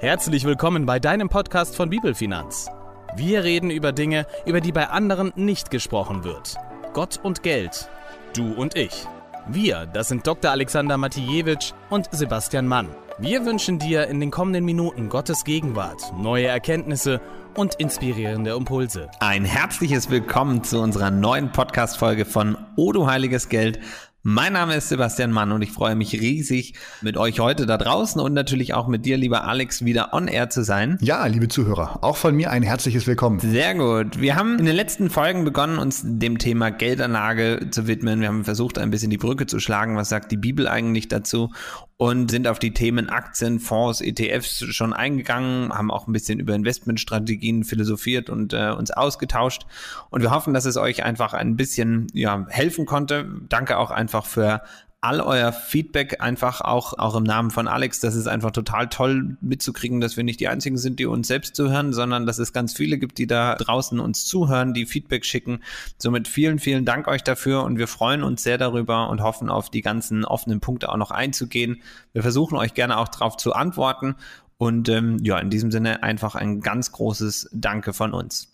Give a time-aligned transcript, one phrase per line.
[0.00, 2.68] Herzlich willkommen bei deinem Podcast von Bibelfinanz.
[3.16, 6.54] Wir reden über Dinge, über die bei anderen nicht gesprochen wird.
[6.92, 7.90] Gott und Geld.
[8.32, 9.08] Du und ich.
[9.48, 10.52] Wir, das sind Dr.
[10.52, 12.86] Alexander Matijewitsch und Sebastian Mann.
[13.18, 17.20] Wir wünschen dir in den kommenden Minuten Gottes Gegenwart, neue Erkenntnisse
[17.56, 19.10] und inspirierende Impulse.
[19.18, 23.80] Ein herzliches Willkommen zu unserer neuen Podcast-Folge von Odo Heiliges Geld
[24.28, 28.20] mein Name ist Sebastian Mann und ich freue mich riesig, mit euch heute da draußen
[28.20, 30.98] und natürlich auch mit dir, lieber Alex, wieder on air zu sein.
[31.00, 33.40] Ja, liebe Zuhörer, auch von mir ein herzliches Willkommen.
[33.40, 34.20] Sehr gut.
[34.20, 38.20] Wir haben in den letzten Folgen begonnen, uns dem Thema Geldanlage zu widmen.
[38.20, 39.96] Wir haben versucht, ein bisschen die Brücke zu schlagen.
[39.96, 41.50] Was sagt die Bibel eigentlich dazu?
[41.98, 46.54] Und sind auf die Themen Aktien, Fonds, ETFs schon eingegangen, haben auch ein bisschen über
[46.54, 49.66] Investmentstrategien philosophiert und äh, uns ausgetauscht.
[50.08, 53.28] Und wir hoffen, dass es euch einfach ein bisschen ja, helfen konnte.
[53.48, 54.62] Danke auch einfach für
[55.00, 58.00] all euer Feedback einfach auch, auch im Namen von Alex.
[58.00, 61.54] Das ist einfach total toll mitzukriegen, dass wir nicht die einzigen sind, die uns selbst
[61.54, 65.60] zuhören, sondern dass es ganz viele gibt, die da draußen uns zuhören, die Feedback schicken.
[65.98, 69.70] Somit vielen, vielen Dank euch dafür und wir freuen uns sehr darüber und hoffen auf
[69.70, 71.80] die ganzen offenen Punkte auch noch einzugehen.
[72.12, 74.16] Wir versuchen euch gerne auch darauf zu antworten
[74.56, 78.48] und ähm, ja, in diesem Sinne einfach ein ganz großes Danke von uns.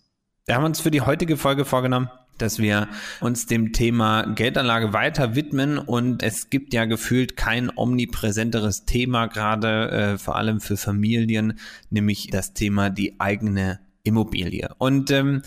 [0.45, 2.87] Wir haben uns für die heutige Folge vorgenommen, dass wir
[3.21, 9.91] uns dem Thema Geldanlage weiter widmen und es gibt ja gefühlt kein omnipräsenteres Thema, gerade
[9.91, 14.69] äh, vor allem für Familien, nämlich das Thema die eigene Immobilie.
[14.77, 15.41] Und ähm,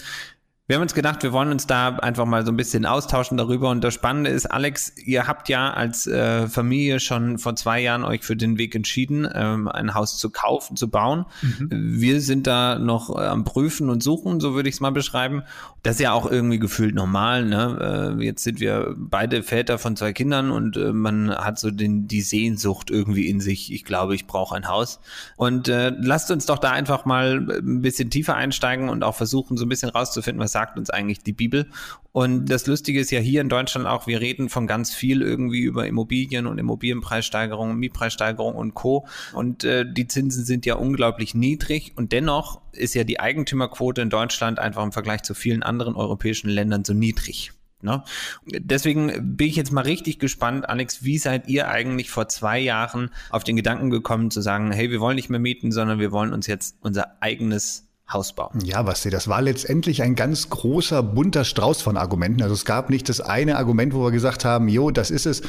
[0.68, 3.70] wir haben uns gedacht, wir wollen uns da einfach mal so ein bisschen austauschen darüber.
[3.70, 8.04] Und das Spannende ist, Alex, ihr habt ja als äh, Familie schon vor zwei Jahren
[8.04, 11.24] euch für den Weg entschieden, ähm, ein Haus zu kaufen, zu bauen.
[11.40, 11.70] Mhm.
[11.70, 15.42] Wir sind da noch äh, am Prüfen und Suchen, so würde ich es mal beschreiben.
[15.88, 17.46] Das ist ja auch irgendwie gefühlt normal.
[17.46, 18.18] Ne?
[18.20, 22.06] Äh, jetzt sind wir beide Väter von zwei Kindern und äh, man hat so den,
[22.06, 23.72] die Sehnsucht irgendwie in sich.
[23.72, 25.00] Ich glaube, ich brauche ein Haus.
[25.38, 29.56] Und äh, lasst uns doch da einfach mal ein bisschen tiefer einsteigen und auch versuchen,
[29.56, 31.70] so ein bisschen rauszufinden, was sagt uns eigentlich die Bibel.
[32.12, 35.60] Und das Lustige ist ja hier in Deutschland auch, wir reden von ganz viel irgendwie
[35.60, 39.06] über Immobilien und Immobilienpreissteigerung, Mietpreissteigerung und Co.
[39.32, 44.10] Und äh, die Zinsen sind ja unglaublich niedrig und dennoch ist ja die Eigentümerquote in
[44.10, 47.52] Deutschland einfach im Vergleich zu vielen anderen europäischen Ländern so niedrig.
[47.80, 48.02] Ne?
[48.46, 53.10] Deswegen bin ich jetzt mal richtig gespannt, Alex, wie seid ihr eigentlich vor zwei Jahren
[53.30, 56.32] auf den Gedanken gekommen zu sagen, hey, wir wollen nicht mehr mieten, sondern wir wollen
[56.32, 58.60] uns jetzt unser eigenes Haus bauen.
[58.64, 62.42] Ja, was sie, das war letztendlich ein ganz großer, bunter Strauß von Argumenten.
[62.42, 65.42] Also es gab nicht das eine Argument, wo wir gesagt haben, jo, das ist es,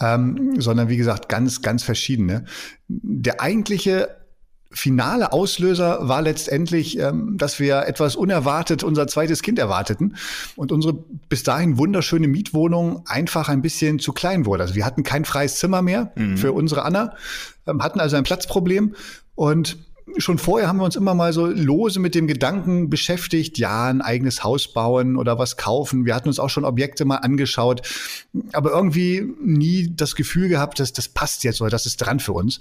[0.00, 2.44] ähm, sondern wie gesagt, ganz, ganz verschiedene.
[2.86, 4.16] Der eigentliche
[4.70, 10.16] finale Auslöser war letztendlich, ähm, dass wir etwas unerwartet unser zweites Kind erwarteten
[10.56, 10.92] und unsere
[11.28, 14.64] bis dahin wunderschöne Mietwohnung einfach ein bisschen zu klein wurde.
[14.64, 16.36] Also wir hatten kein freies Zimmer mehr mhm.
[16.36, 17.14] für unsere Anna,
[17.66, 18.94] ähm, hatten also ein Platzproblem
[19.34, 19.78] und
[20.16, 24.00] schon vorher haben wir uns immer mal so lose mit dem Gedanken beschäftigt, ja, ein
[24.00, 26.06] eigenes Haus bauen oder was kaufen.
[26.06, 27.82] Wir hatten uns auch schon Objekte mal angeschaut,
[28.52, 32.32] aber irgendwie nie das Gefühl gehabt, dass das passt jetzt oder das ist dran für
[32.32, 32.60] uns.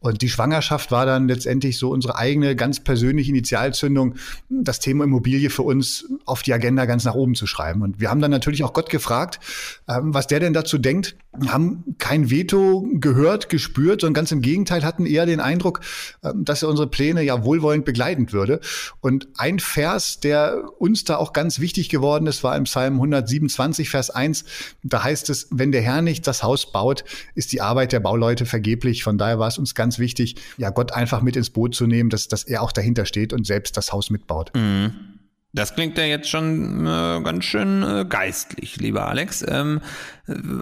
[0.00, 4.14] Und die Schwangerschaft war dann letztendlich so unsere eigene ganz persönliche Initialzündung,
[4.48, 7.82] das Thema Immobilie für uns auf die Agenda ganz nach oben zu schreiben.
[7.82, 9.40] Und wir haben dann natürlich auch Gott gefragt,
[9.88, 11.16] ähm, was der denn dazu denkt.
[11.48, 15.80] Haben kein Veto gehört, gespürt, sondern ganz im Gegenteil hatten eher den Eindruck,
[16.22, 18.60] ähm, dass er unsere Pläne ja wohlwollend begleitend würde.
[19.00, 23.90] Und ein Vers, der uns da auch ganz wichtig geworden ist, war im Psalm 127,
[23.90, 24.44] Vers 1.
[24.82, 27.04] Da heißt es, wenn der Herr nicht das Haus baut,
[27.34, 29.04] ist die Arbeit der Bauleute vergeblich.
[29.04, 32.10] Von daher war es uns ganz wichtig, ja, Gott einfach mit ins Boot zu nehmen,
[32.10, 34.50] dass, dass er auch dahinter steht und selbst das Haus mitbaut.
[34.54, 35.17] Mhm.
[35.54, 39.42] Das klingt ja jetzt schon äh, ganz schön äh, geistlich, lieber Alex.
[39.48, 39.80] Ähm,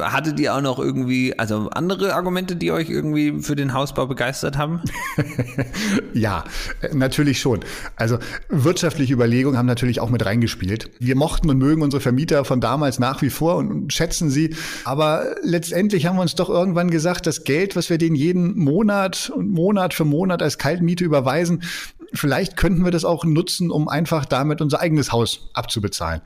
[0.01, 4.57] hattet ihr auch noch irgendwie, also andere Argumente, die euch irgendwie für den Hausbau begeistert
[4.57, 4.81] haben?
[6.15, 6.45] ja,
[6.93, 7.61] natürlich schon.
[7.97, 10.91] Also wirtschaftliche Überlegungen haben natürlich auch mit reingespielt.
[11.01, 14.55] Wir mochten und mögen unsere Vermieter von damals nach wie vor und schätzen sie.
[14.85, 19.33] Aber letztendlich haben wir uns doch irgendwann gesagt, das Geld, was wir denen jeden Monat
[19.35, 21.63] und Monat für Monat als Kaltmiete überweisen,
[22.13, 26.23] vielleicht könnten wir das auch nutzen, um einfach damit unser eigenes Haus abzubezahlen.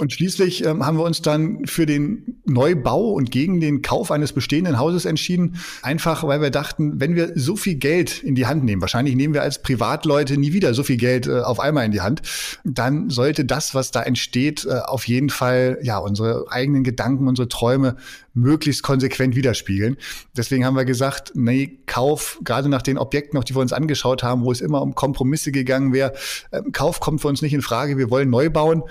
[0.00, 4.32] Und schließlich ähm, haben wir uns dann für den Neubau und gegen den Kauf eines
[4.32, 5.56] bestehenden Hauses entschieden.
[5.82, 9.34] Einfach, weil wir dachten, wenn wir so viel Geld in die Hand nehmen, wahrscheinlich nehmen
[9.34, 12.22] wir als Privatleute nie wieder so viel Geld äh, auf einmal in die Hand,
[12.64, 17.48] dann sollte das, was da entsteht, äh, auf jeden Fall, ja, unsere eigenen Gedanken, unsere
[17.48, 17.96] Träume
[18.32, 19.96] möglichst konsequent widerspiegeln.
[20.34, 24.22] Deswegen haben wir gesagt, nee, Kauf, gerade nach den Objekten, auf die wir uns angeschaut
[24.22, 26.14] haben, wo es immer um Kompromisse gegangen wäre,
[26.52, 28.82] äh, Kauf kommt für uns nicht in Frage, wir wollen neu bauen.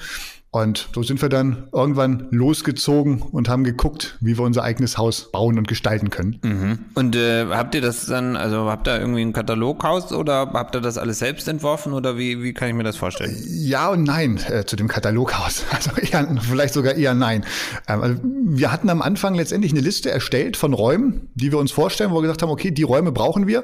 [0.51, 5.31] Und so sind wir dann irgendwann losgezogen und haben geguckt, wie wir unser eigenes Haus
[5.31, 6.40] bauen und gestalten können.
[6.42, 6.80] Mhm.
[6.96, 10.81] Und äh, habt ihr das dann, also habt ihr irgendwie ein Kataloghaus oder habt ihr
[10.81, 13.38] das alles selbst entworfen oder wie, wie kann ich mir das vorstellen?
[13.46, 15.66] Ja und nein äh, zu dem Kataloghaus.
[15.80, 17.46] Also eher, vielleicht sogar eher nein.
[17.88, 21.72] Ähm, also wir hatten am Anfang letztendlich eine Liste erstellt von Räumen, die wir uns
[21.72, 23.63] vorstellen, wo wir gesagt haben, okay, die Räume brauchen wir.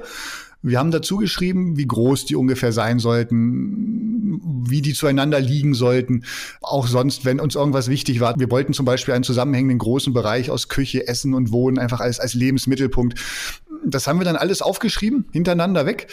[0.65, 6.23] Wir haben dazu geschrieben, wie groß die ungefähr sein sollten, wie die zueinander liegen sollten.
[6.59, 8.39] Auch sonst, wenn uns irgendwas wichtig war.
[8.39, 12.19] Wir wollten zum Beispiel einen zusammenhängenden großen Bereich aus Küche, Essen und Wohnen einfach als,
[12.19, 13.19] als Lebensmittelpunkt
[13.85, 16.07] das haben wir dann alles aufgeschrieben, hintereinander weg,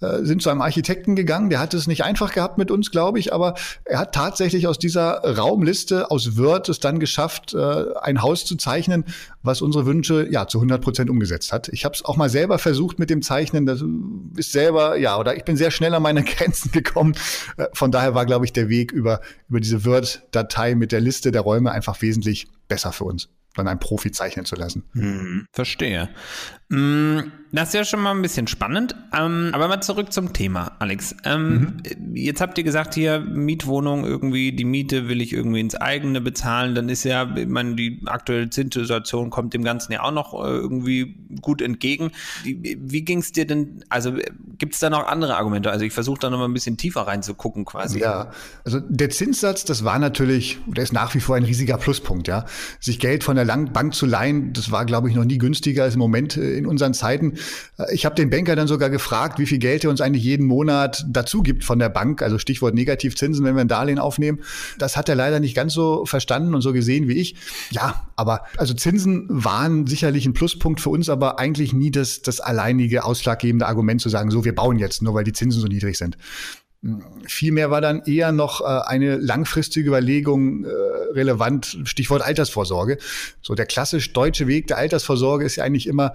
[0.00, 1.50] äh, sind zu einem Architekten gegangen.
[1.50, 3.54] Der hat es nicht einfach gehabt mit uns, glaube ich, aber
[3.84, 8.56] er hat tatsächlich aus dieser Raumliste aus Word es dann geschafft, äh, ein Haus zu
[8.56, 9.04] zeichnen,
[9.42, 11.68] was unsere Wünsche ja zu 100 Prozent umgesetzt hat.
[11.68, 13.66] Ich habe es auch mal selber versucht mit dem Zeichnen.
[13.66, 13.82] Das
[14.36, 17.14] ist selber, ja, oder ich bin sehr schnell an meine Grenzen gekommen.
[17.56, 21.32] Äh, von daher war, glaube ich, der Weg über, über diese Word-Datei mit der Liste
[21.32, 24.84] der Räume einfach wesentlich besser für uns dann einen Profi zeichnen zu lassen.
[24.92, 26.10] Hm, verstehe.
[26.70, 27.18] Mm,
[27.52, 28.96] das ist ja schon mal ein bisschen spannend.
[29.16, 31.14] Ähm, aber mal zurück zum Thema, Alex.
[31.24, 32.16] Ähm, mhm.
[32.16, 36.74] Jetzt habt ihr gesagt, hier Mietwohnung irgendwie, die Miete will ich irgendwie ins eigene bezahlen.
[36.74, 40.48] Dann ist ja, ich meine, die aktuelle Zinssituation kommt dem Ganzen ja auch noch äh,
[40.48, 42.10] irgendwie gut entgegen.
[42.42, 44.14] Wie, ging es dir denn, also
[44.58, 45.70] gibt es da noch andere Argumente?
[45.70, 48.00] Also ich versuche da noch mal ein bisschen tiefer reinzugucken quasi.
[48.00, 48.32] Ja,
[48.64, 52.46] also der Zinssatz, das war natürlich, der ist nach wie vor ein riesiger Pluspunkt, ja.
[52.80, 55.94] Sich Geld von der Bank zu leihen, das war, glaube ich, noch nie günstiger als
[55.94, 57.34] im Moment äh, in unseren Zeiten.
[57.78, 60.46] Äh, ich habe den Banker dann sogar gefragt, wie viel Geld er uns eigentlich jeden
[60.46, 64.40] Monat dazu gibt von der Bank, also Stichwort Negativzinsen, wenn wir ein Darlehen aufnehmen.
[64.78, 67.36] Das hat er leider nicht ganz so verstanden und so gesehen wie ich.
[67.70, 72.40] Ja, aber also Zinsen waren sicherlich ein Pluspunkt für uns, aber eigentlich nie das, das
[72.40, 75.98] alleinige ausschlaggebende Argument zu sagen, so wir bauen jetzt, nur weil die Zinsen so niedrig
[75.98, 76.16] sind.
[77.26, 80.68] Vielmehr war dann eher noch äh, eine langfristige Überlegung äh,
[81.12, 82.98] relevant, Stichwort Altersvorsorge.
[83.40, 86.14] So der klassisch deutsche Weg der Altersvorsorge ist ja eigentlich immer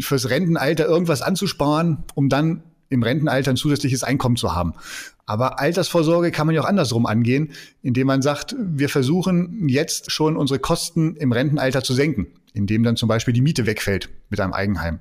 [0.00, 4.74] fürs Rentenalter irgendwas anzusparen, um dann im Rentenalter ein zusätzliches Einkommen zu haben.
[5.24, 7.52] Aber Altersvorsorge kann man ja auch andersrum angehen,
[7.82, 12.84] indem man sagt, wir versuchen jetzt schon unsere Kosten im Rentenalter zu senken in dem
[12.84, 15.00] dann zum Beispiel die Miete wegfällt mit einem Eigenheim.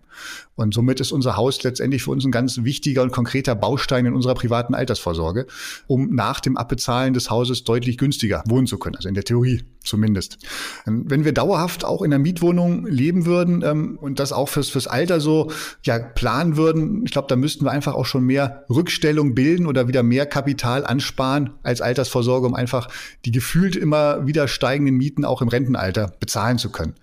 [0.55, 4.13] Und somit ist unser Haus letztendlich für uns ein ganz wichtiger und konkreter Baustein in
[4.13, 5.45] unserer privaten Altersvorsorge,
[5.88, 9.63] um nach dem Abbezahlen des Hauses deutlich günstiger wohnen zu können, also in der Theorie
[9.83, 10.38] zumindest.
[10.85, 14.88] Wenn wir dauerhaft auch in einer Mietwohnung leben würden ähm, und das auch fürs, fürs
[14.88, 15.51] Alter so
[15.83, 19.88] ja, planen würden, ich glaube, da müssten wir einfach auch schon mehr Rückstellung bilden oder
[19.88, 22.88] wieder mehr Kapital ansparen als Altersvorsorge, um einfach
[23.25, 26.95] die gefühlt immer wieder steigenden Mieten auch im Rentenalter bezahlen zu können.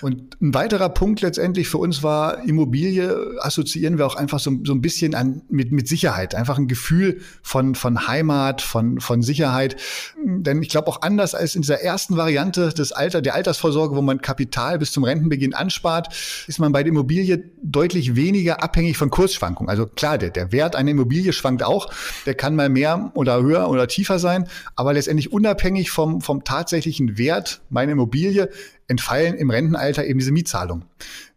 [0.00, 4.72] Und ein weiterer Punkt letztendlich für uns war, Immobilie assoziieren wir auch einfach so, so
[4.72, 6.34] ein bisschen an, mit, mit Sicherheit.
[6.34, 9.76] Einfach ein Gefühl von, von Heimat, von, von Sicherheit.
[10.24, 14.02] Denn ich glaube auch anders als in dieser ersten Variante des Alter, der Altersvorsorge, wo
[14.02, 16.14] man Kapital bis zum Rentenbeginn anspart,
[16.46, 19.70] ist man bei der Immobilie deutlich weniger abhängig von Kursschwankungen.
[19.70, 21.92] Also klar, der, der Wert einer Immobilie schwankt auch.
[22.26, 24.48] Der kann mal mehr oder höher oder tiefer sein.
[24.76, 28.48] Aber letztendlich unabhängig vom, vom tatsächlichen Wert meiner Immobilie
[28.92, 30.84] entfallen im Rentenalter eben diese Mietzahlungen.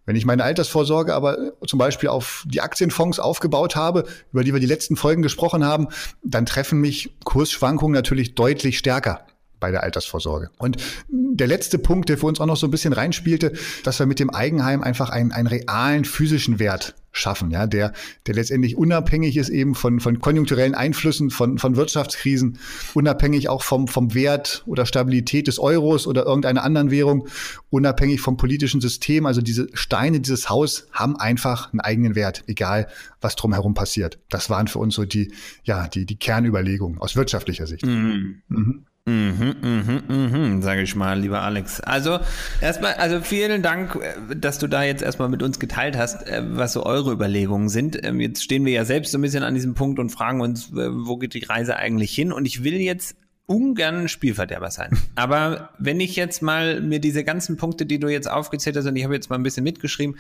[0.06, 4.60] Wenn ich meine Altersvorsorge aber zum Beispiel auf die Aktienfonds aufgebaut habe, über die wir
[4.60, 5.88] die letzten Folgen gesprochen haben,
[6.24, 9.26] dann treffen mich Kursschwankungen natürlich deutlich stärker
[9.66, 10.52] bei der Altersvorsorge.
[10.60, 10.78] Und
[11.10, 13.54] der letzte Punkt, der für uns auch noch so ein bisschen reinspielte,
[13.84, 17.94] dass wir mit dem Eigenheim einfach einen, einen realen physischen Wert schaffen, ja, der,
[18.28, 22.60] der letztendlich unabhängig ist eben von, von konjunkturellen Einflüssen, von, von Wirtschaftskrisen,
[22.94, 27.28] unabhängig auch vom, vom Wert oder Stabilität des Euros oder irgendeiner anderen Währung,
[27.72, 29.26] unabhängig vom politischen System.
[29.26, 32.88] Also diese Steine, dieses Haus haben einfach einen eigenen Wert, egal
[33.20, 34.20] was drumherum passiert.
[34.30, 37.86] Das waren für uns so die, ja, die, die Kernüberlegungen aus wirtschaftlicher Sicht.
[37.86, 38.44] Mhm.
[38.48, 38.86] Mhm.
[39.08, 41.80] Mhm, mhm, mhm, sage ich mal, lieber Alex.
[41.80, 42.20] Also
[42.60, 46.42] erstmal, also vielen Dank, äh, dass du da jetzt erstmal mit uns geteilt hast, äh,
[46.44, 48.04] was so eure Überlegungen sind.
[48.04, 50.72] Ähm, jetzt stehen wir ja selbst so ein bisschen an diesem Punkt und fragen uns,
[50.72, 52.32] äh, wo geht die Reise eigentlich hin?
[52.32, 53.16] Und ich will jetzt
[53.48, 54.98] ungern Spielverderber sein.
[55.16, 58.96] Aber wenn ich jetzt mal mir diese ganzen Punkte, die du jetzt aufgezählt hast, und
[58.96, 60.18] ich habe jetzt mal ein bisschen mitgeschrieben,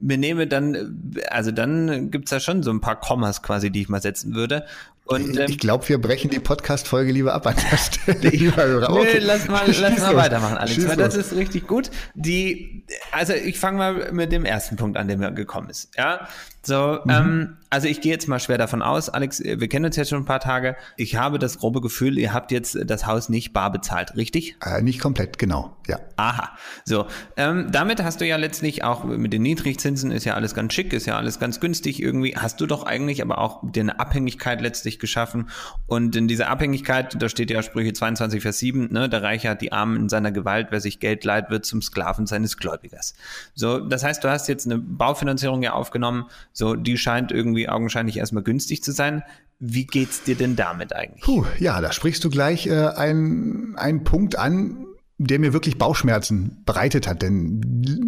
[0.00, 3.88] mir nehme, dann, also dann gibt's da schon so ein paar Kommas quasi, die ich
[3.88, 4.64] mal setzen würde.
[5.08, 8.88] Und, ähm, ich glaube, wir brechen die Podcast-Folge lieber ab an der Stelle.
[8.88, 9.08] okay.
[9.14, 11.90] Nee, lass mal, lass mal weitermachen, Alex, weil das ist richtig gut.
[12.14, 15.96] Die, also ich fange mal mit dem ersten Punkt an, der mir gekommen ist.
[15.96, 16.28] Ja,
[16.68, 17.10] So, mhm.
[17.10, 20.22] ähm, also ich gehe jetzt mal schwer davon aus, Alex, wir kennen uns jetzt schon
[20.22, 20.76] ein paar Tage.
[20.96, 24.56] Ich habe das grobe Gefühl, ihr habt jetzt das Haus nicht bar bezahlt, richtig?
[24.64, 25.98] Äh, nicht komplett, genau, ja.
[26.16, 26.56] Aha.
[26.84, 27.06] So,
[27.36, 30.92] ähm, damit hast du ja letztlich auch mit den Niedrigzinsen ist ja alles ganz schick,
[30.92, 32.36] ist ja alles ganz günstig irgendwie.
[32.36, 35.50] Hast du doch eigentlich aber auch dir eine Abhängigkeit letztlich geschaffen.
[35.86, 39.60] Und in dieser Abhängigkeit, da steht ja Sprüche 22, Vers 7, ne, der Reiche hat
[39.60, 43.14] die Armen in seiner Gewalt, wer sich Geld leiht, wird zum Sklaven seines Gläubigers.
[43.54, 46.26] So, das heißt, du hast jetzt eine Baufinanzierung ja aufgenommen,
[46.58, 49.22] so, die scheint irgendwie augenscheinlich erstmal günstig zu sein.
[49.60, 51.22] Wie geht's dir denn damit eigentlich?
[51.22, 54.84] Puh, ja, da sprichst du gleich äh, einen, Punkt an,
[55.18, 57.22] der mir wirklich Bauchschmerzen bereitet hat.
[57.22, 57.60] Denn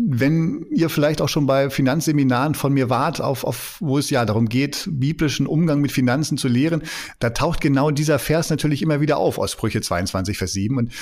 [0.08, 4.24] wenn ihr vielleicht auch schon bei Finanzseminaren von mir wart, auf, auf wo es ja
[4.24, 6.82] darum geht, biblischen Umgang mit Finanzen zu lehren,
[7.20, 10.76] da taucht genau dieser Vers natürlich immer wieder auf aus Sprüche 22, Vers 7.
[10.76, 10.92] Und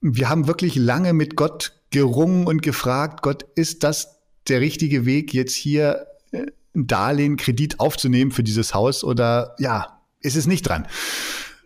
[0.00, 5.34] wir haben wirklich lange mit Gott gerungen und gefragt, Gott, ist das der richtige Weg,
[5.34, 10.62] jetzt hier äh, ein Darlehen, Kredit aufzunehmen für dieses Haus oder ja, ist es nicht
[10.62, 10.86] dran.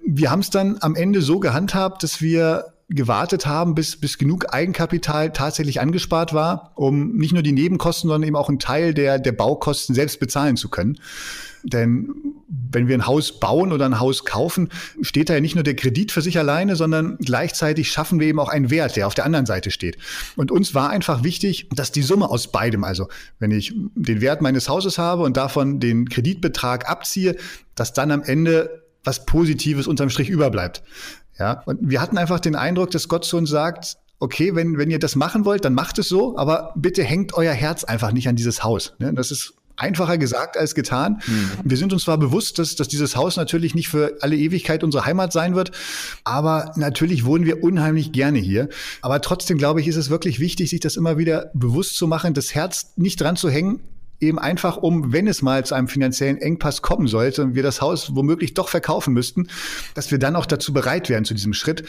[0.05, 4.53] Wir haben es dann am Ende so gehandhabt, dass wir gewartet haben, bis, bis genug
[4.53, 9.19] Eigenkapital tatsächlich angespart war, um nicht nur die Nebenkosten, sondern eben auch einen Teil der,
[9.19, 10.99] der Baukosten selbst bezahlen zu können.
[11.63, 12.15] Denn
[12.49, 14.71] wenn wir ein Haus bauen oder ein Haus kaufen,
[15.03, 18.41] steht da ja nicht nur der Kredit für sich alleine, sondern gleichzeitig schaffen wir eben
[18.41, 19.99] auch einen Wert, der auf der anderen Seite steht.
[20.37, 24.41] Und uns war einfach wichtig, dass die Summe aus beidem, also wenn ich den Wert
[24.41, 27.37] meines Hauses habe und davon den Kreditbetrag abziehe,
[27.75, 30.83] dass dann am Ende was Positives unterm Strich überbleibt.
[31.39, 34.99] Ja, und wir hatten einfach den Eindruck, dass Gott uns sagt, okay, wenn, wenn ihr
[34.99, 38.37] das machen wollt, dann macht es so, aber bitte hängt euer Herz einfach nicht an
[38.37, 38.95] dieses Haus.
[38.99, 39.13] Ne?
[39.15, 41.23] Das ist einfacher gesagt als getan.
[41.27, 41.51] Mhm.
[41.63, 45.07] Wir sind uns zwar bewusst, dass, dass dieses Haus natürlich nicht für alle Ewigkeit unsere
[45.07, 45.71] Heimat sein wird,
[46.25, 48.69] aber natürlich wohnen wir unheimlich gerne hier.
[49.03, 52.35] Aber trotzdem glaube ich, ist es wirklich wichtig, sich das immer wieder bewusst zu machen,
[52.35, 53.81] das Herz nicht dran zu hängen,
[54.21, 57.81] eben einfach um, wenn es mal zu einem finanziellen Engpass kommen sollte und wir das
[57.81, 59.49] Haus womöglich doch verkaufen müssten,
[59.95, 61.85] dass wir dann auch dazu bereit wären zu diesem Schritt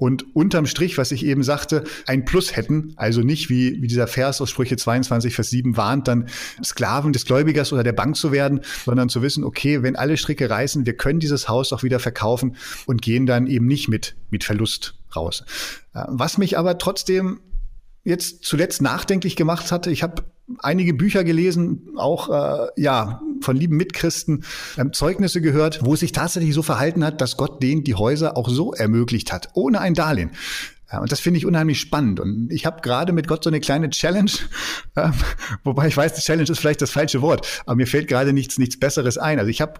[0.00, 4.06] und unterm Strich, was ich eben sagte, ein Plus hätten, also nicht wie, wie dieser
[4.06, 6.28] Vers aus Sprüche 22, Vers 7 warnt, dann
[6.64, 10.48] Sklaven des Gläubigers oder der Bank zu werden, sondern zu wissen, okay, wenn alle Stricke
[10.48, 12.56] reißen, wir können dieses Haus auch wieder verkaufen
[12.86, 15.44] und gehen dann eben nicht mit, mit Verlust raus.
[15.92, 17.40] Äh, was mich aber trotzdem
[18.10, 20.24] jetzt zuletzt nachdenklich gemacht hatte, ich habe
[20.58, 24.44] einige Bücher gelesen, auch äh, ja von lieben Mitchristen
[24.76, 28.36] ähm, Zeugnisse gehört, wo es sich tatsächlich so verhalten hat, dass Gott denen die Häuser
[28.36, 30.32] auch so ermöglicht hat, ohne ein Darlehen.
[30.92, 32.18] Ja, und das finde ich unheimlich spannend.
[32.18, 34.30] Und ich habe gerade mit Gott so eine kleine Challenge,
[34.96, 35.10] äh,
[35.62, 38.78] wobei ich weiß, Challenge ist vielleicht das falsche Wort, aber mir fällt gerade nichts, nichts
[38.78, 39.38] Besseres ein.
[39.38, 39.74] Also ich habe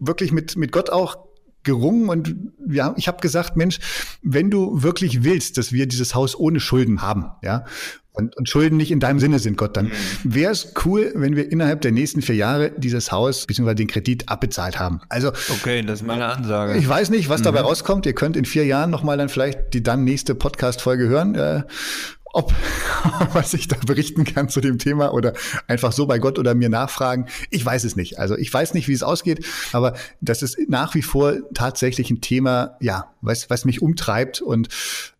[0.00, 1.27] wirklich mit, mit Gott auch
[1.68, 2.34] gerungen und
[2.68, 3.78] ja, ich habe gesagt, Mensch,
[4.22, 7.64] wenn du wirklich willst, dass wir dieses Haus ohne Schulden haben, ja,
[8.18, 9.92] und, und Schulden nicht in deinem Sinne sind, Gott, dann mhm.
[10.24, 13.74] wäre es cool, wenn wir innerhalb der nächsten vier Jahre dieses Haus bzw.
[13.74, 15.00] den Kredit abbezahlt haben.
[15.08, 16.76] Also okay, das ist meine Ansage.
[16.76, 17.44] Ich weiß nicht, was mhm.
[17.44, 18.06] dabei rauskommt.
[18.06, 21.36] Ihr könnt in vier Jahren nochmal dann vielleicht die dann nächste Podcast-Folge hören.
[21.36, 21.62] Äh,
[22.32, 22.54] ob
[23.32, 25.34] was ich da berichten kann zu dem Thema oder
[25.66, 27.26] einfach so bei Gott oder mir nachfragen.
[27.50, 28.18] Ich weiß es nicht.
[28.18, 32.20] Also ich weiß nicht, wie es ausgeht, aber das ist nach wie vor tatsächlich ein
[32.20, 34.68] Thema, ja, was, was mich umtreibt und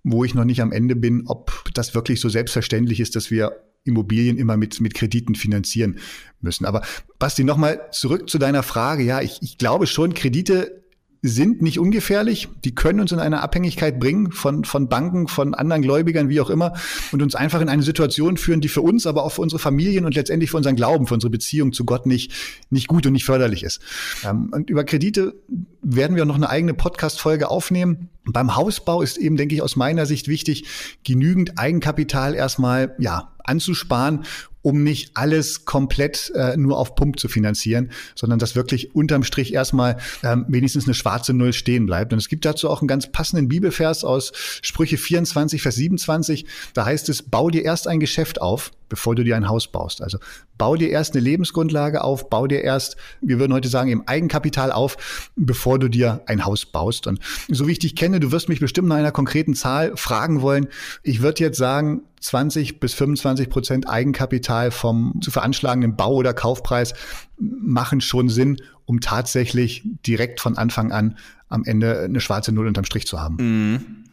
[0.05, 3.63] wo ich noch nicht am Ende bin, ob das wirklich so selbstverständlich ist, dass wir
[3.85, 5.99] Immobilien immer mit, mit Krediten finanzieren
[6.41, 6.65] müssen.
[6.67, 6.83] Aber
[7.19, 9.03] Basti, nochmal zurück zu deiner Frage.
[9.03, 10.83] Ja, ich, ich glaube schon, Kredite
[11.23, 12.49] sind nicht ungefährlich.
[12.65, 16.51] Die können uns in eine Abhängigkeit bringen von, von Banken, von anderen Gläubigern, wie auch
[16.51, 16.75] immer,
[17.11, 20.05] und uns einfach in eine Situation führen, die für uns, aber auch für unsere Familien
[20.05, 22.33] und letztendlich für unseren Glauben, für unsere Beziehung zu Gott nicht,
[22.71, 23.81] nicht gut und nicht förderlich ist.
[24.25, 25.35] Ähm, und über Kredite
[25.83, 28.09] werden wir noch eine eigene Podcast-Folge aufnehmen.
[28.25, 30.67] Beim Hausbau ist eben, denke ich, aus meiner Sicht wichtig,
[31.05, 34.25] genügend Eigenkapital erstmal, ja, anzusparen,
[34.63, 39.55] um nicht alles komplett äh, nur auf Pump zu finanzieren, sondern dass wirklich unterm Strich
[39.55, 42.13] erstmal ähm, wenigstens eine schwarze Null stehen bleibt.
[42.13, 46.47] Und es gibt dazu auch einen ganz passenden Bibelvers aus Sprüche 24, Vers 27.
[46.75, 50.03] Da heißt es, bau dir erst ein Geschäft auf, bevor du dir ein Haus baust.
[50.03, 50.19] Also
[50.57, 54.73] bau dir erst eine Lebensgrundlage auf, bau dir erst, wir würden heute sagen, eben Eigenkapital
[54.73, 57.07] auf, bevor du dir ein Haus baust.
[57.07, 60.43] Und so wie ich dich kenne, du wirst mich bestimmt nach einer konkreten Zahl fragen
[60.43, 60.69] wollen.
[61.03, 66.95] Ich würde jetzt sagen, 20 bis 25 Prozent Eigenkapital vom zu veranschlagenden Bau- oder Kaufpreis
[67.39, 71.17] machen schon Sinn, um tatsächlich direkt von Anfang an
[71.49, 73.37] am Ende eine schwarze Null unterm Strich zu haben.
[73.39, 74.05] Mhm.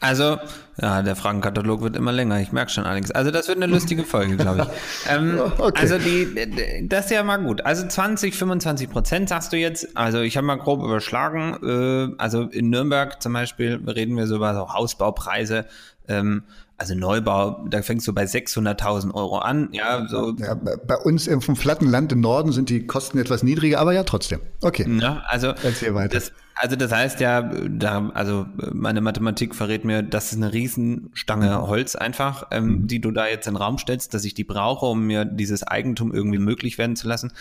[0.00, 0.38] Also
[0.80, 3.10] Ja, der Fragenkatalog wird immer länger, ich merke schon allerdings.
[3.10, 4.68] Also das wird eine lustige Folge, glaube ich.
[5.10, 5.80] Ähm, okay.
[5.80, 7.60] Also die, das ist ja mal gut.
[7.66, 9.96] Also 20, 25 Prozent sagst du jetzt.
[9.96, 11.58] Also ich habe mal grob überschlagen.
[11.62, 15.66] Äh, also in Nürnberg zum Beispiel reden wir so über so Hausbaupreise.
[16.08, 16.44] Ähm,
[16.82, 19.68] also Neubau, da fängst du bei 600.000 Euro an.
[19.70, 20.34] Ja, so.
[20.36, 23.92] Ja, bei uns im vom flatten Land im Norden sind die Kosten etwas niedriger, aber
[23.92, 24.40] ja trotzdem.
[24.62, 24.84] Okay.
[25.00, 26.14] Ja, also Erzähl weiter.
[26.14, 31.66] Das, also das heißt ja, da, also meine Mathematik verrät mir, das ist eine Riesenstange
[31.66, 32.86] Holz einfach, ähm, mhm.
[32.86, 35.62] die du da jetzt in den Raum stellst, dass ich die brauche, um mir dieses
[35.62, 37.32] Eigentum irgendwie möglich werden zu lassen.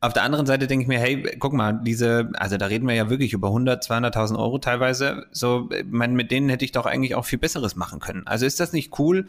[0.00, 2.94] Auf der anderen Seite denke ich mir, hey, guck mal, diese, also da reden wir
[2.94, 5.26] ja wirklich über 100, 200.000 Euro teilweise.
[5.32, 8.24] So, man, mit denen hätte ich doch eigentlich auch viel Besseres machen können.
[8.24, 9.26] Also ist das nicht cool,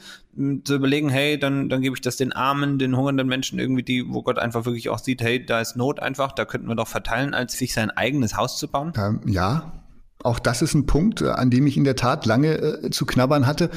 [0.63, 4.05] zu überlegen, hey, dann, dann gebe ich das den Armen, den hungernden Menschen irgendwie, die,
[4.07, 6.87] wo Gott einfach wirklich auch sieht, hey, da ist Not einfach, da könnten wir doch
[6.87, 8.93] verteilen, als sich sein eigenes Haus zu bauen?
[9.25, 9.79] Ja,
[10.21, 13.05] auch das ist ein Punkt, äh, an dem ich in der Tat lange äh, zu
[13.05, 13.69] knabbern hatte,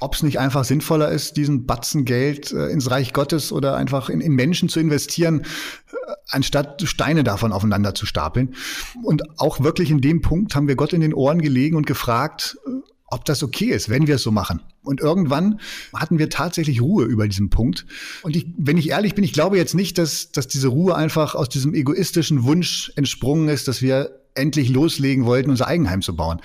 [0.00, 4.08] ob es nicht einfach sinnvoller ist, diesen Batzen Geld äh, ins Reich Gottes oder einfach
[4.08, 8.54] in, in Menschen zu investieren, äh, anstatt Steine davon aufeinander zu stapeln.
[9.02, 12.56] Und auch wirklich in dem Punkt haben wir Gott in den Ohren gelegen und gefragt,
[12.66, 12.70] äh,
[13.08, 14.62] ob das okay ist, wenn wir es so machen.
[14.82, 15.60] Und irgendwann
[15.94, 17.84] hatten wir tatsächlich Ruhe über diesen Punkt.
[18.22, 21.34] Und ich, wenn ich ehrlich bin, ich glaube jetzt nicht, dass, dass diese Ruhe einfach
[21.34, 26.40] aus diesem egoistischen Wunsch entsprungen ist, dass wir endlich loslegen wollten, unser Eigenheim zu bauen.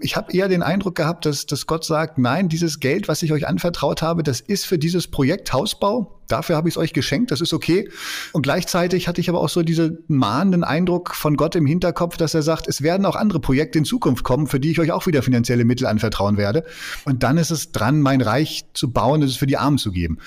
[0.00, 3.32] Ich habe eher den Eindruck gehabt, dass, dass Gott sagt, nein, dieses Geld, was ich
[3.32, 6.21] euch anvertraut habe, das ist für dieses Projekt Hausbau.
[6.32, 7.90] Dafür habe ich es euch geschenkt, das ist okay.
[8.32, 12.32] Und gleichzeitig hatte ich aber auch so diesen mahnenden Eindruck von Gott im Hinterkopf, dass
[12.32, 15.06] er sagt, es werden auch andere Projekte in Zukunft kommen, für die ich euch auch
[15.06, 16.64] wieder finanzielle Mittel anvertrauen werde.
[17.04, 20.18] Und dann ist es dran, mein Reich zu bauen, es für die Armen zu geben.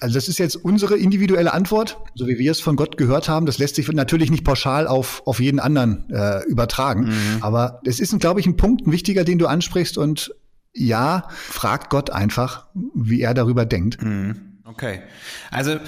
[0.00, 3.46] Also das ist jetzt unsere individuelle Antwort, so wie wir es von Gott gehört haben.
[3.46, 7.04] Das lässt sich natürlich nicht pauschal auf, auf jeden anderen äh, übertragen.
[7.06, 7.38] Mhm.
[7.40, 9.96] Aber es ist, glaube ich, ein Punkt, ein wichtiger, den du ansprichst.
[9.96, 10.34] Und
[10.74, 14.02] ja, fragt Gott einfach, wie er darüber denkt.
[14.02, 14.53] Mhm.
[14.66, 15.02] Okay.
[15.50, 15.80] Also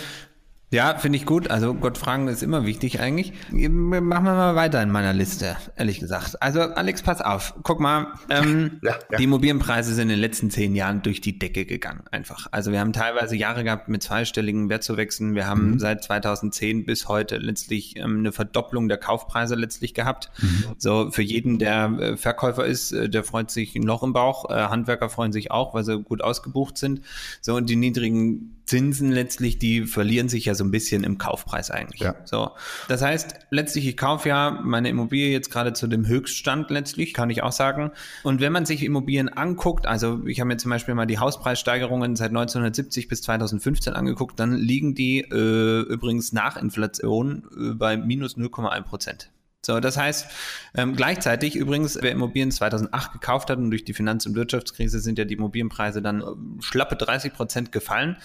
[0.70, 1.49] ja, finde ich gut.
[1.49, 3.32] Also Gott fragen ist immer wichtig eigentlich.
[3.52, 6.42] Machen wir mal weiter in meiner Liste, ehrlich gesagt.
[6.42, 7.54] Also Alex, pass auf.
[7.62, 9.18] Guck mal, ähm, ja, ja.
[9.18, 12.49] die Immobilienpreise sind in den letzten zehn Jahren durch die Decke gegangen, einfach.
[12.50, 15.37] Also wir haben teilweise Jahre gehabt mit zweistelligen Wertzuwächsen.
[15.37, 15.78] Wir haben mhm.
[15.78, 20.32] seit 2010 bis heute letztlich ähm, eine Verdopplung der Kaufpreise letztlich gehabt.
[20.42, 20.64] Mhm.
[20.78, 24.50] So für jeden, der äh, Verkäufer ist, äh, der freut sich ein Loch im Bauch.
[24.50, 27.02] Äh, Handwerker freuen sich auch, weil sie gut ausgebucht sind.
[27.40, 31.70] So und die niedrigen Zinsen letztlich, die verlieren sich ja so ein bisschen im Kaufpreis
[31.70, 32.00] eigentlich.
[32.00, 32.14] Ja.
[32.25, 32.50] So.
[32.88, 37.30] Das heißt, letztlich, ich kaufe ja meine Immobilie jetzt gerade zu dem Höchststand letztlich, kann
[37.30, 37.92] ich auch sagen.
[38.22, 42.16] Und wenn man sich Immobilien anguckt, also ich habe mir zum Beispiel mal die Hauspreissteigerungen
[42.16, 48.36] seit 1970 bis 2015 angeguckt, dann liegen die äh, übrigens nach Inflation äh, bei minus
[48.36, 49.30] 0,1 Prozent.
[49.66, 50.28] So, das heißt,
[50.76, 55.19] ähm, gleichzeitig übrigens, wer Immobilien 2008 gekauft hat und durch die Finanz- und Wirtschaftskrise sind
[55.19, 58.17] ja die Immobilienpreise dann äh, schlappe 30 Prozent gefallen.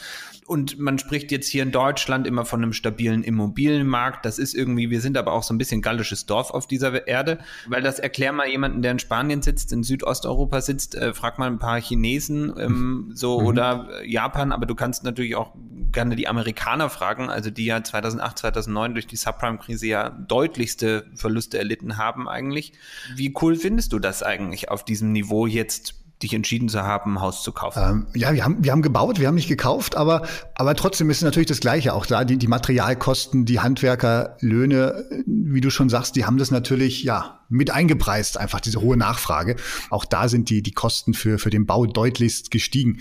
[0.46, 4.24] Und man spricht jetzt hier in Deutschland immer von einem stabilen Immobilienmarkt.
[4.24, 7.40] Das ist irgendwie, wir sind aber auch so ein bisschen gallisches Dorf auf dieser Erde,
[7.68, 11.48] weil das erklär mal jemanden, der in Spanien sitzt, in Südosteuropa sitzt, äh, frag mal
[11.48, 13.46] ein paar Chinesen ähm, so mhm.
[13.48, 15.56] oder Japan, aber du kannst natürlich auch
[15.92, 21.31] gerne die Amerikaner fragen, also die ja 2008, 2009 durch die Subprime-Krise ja deutlichste Verluste
[21.58, 22.74] erlitten haben eigentlich.
[23.16, 27.22] Wie cool findest du das eigentlich auf diesem Niveau jetzt dich entschieden zu haben, ein
[27.22, 27.80] Haus zu kaufen?
[27.80, 31.22] Ähm, ja, wir haben, wir haben gebaut, wir haben nicht gekauft, aber, aber trotzdem ist
[31.22, 31.94] natürlich das Gleiche.
[31.94, 37.04] Auch da die, die Materialkosten, die Handwerkerlöhne, wie du schon sagst, die haben das natürlich,
[37.04, 39.58] ja, mit eingepreist, einfach diese hohe Nachfrage.
[39.90, 43.00] Auch da sind die, die Kosten für, für den Bau deutlichst gestiegen.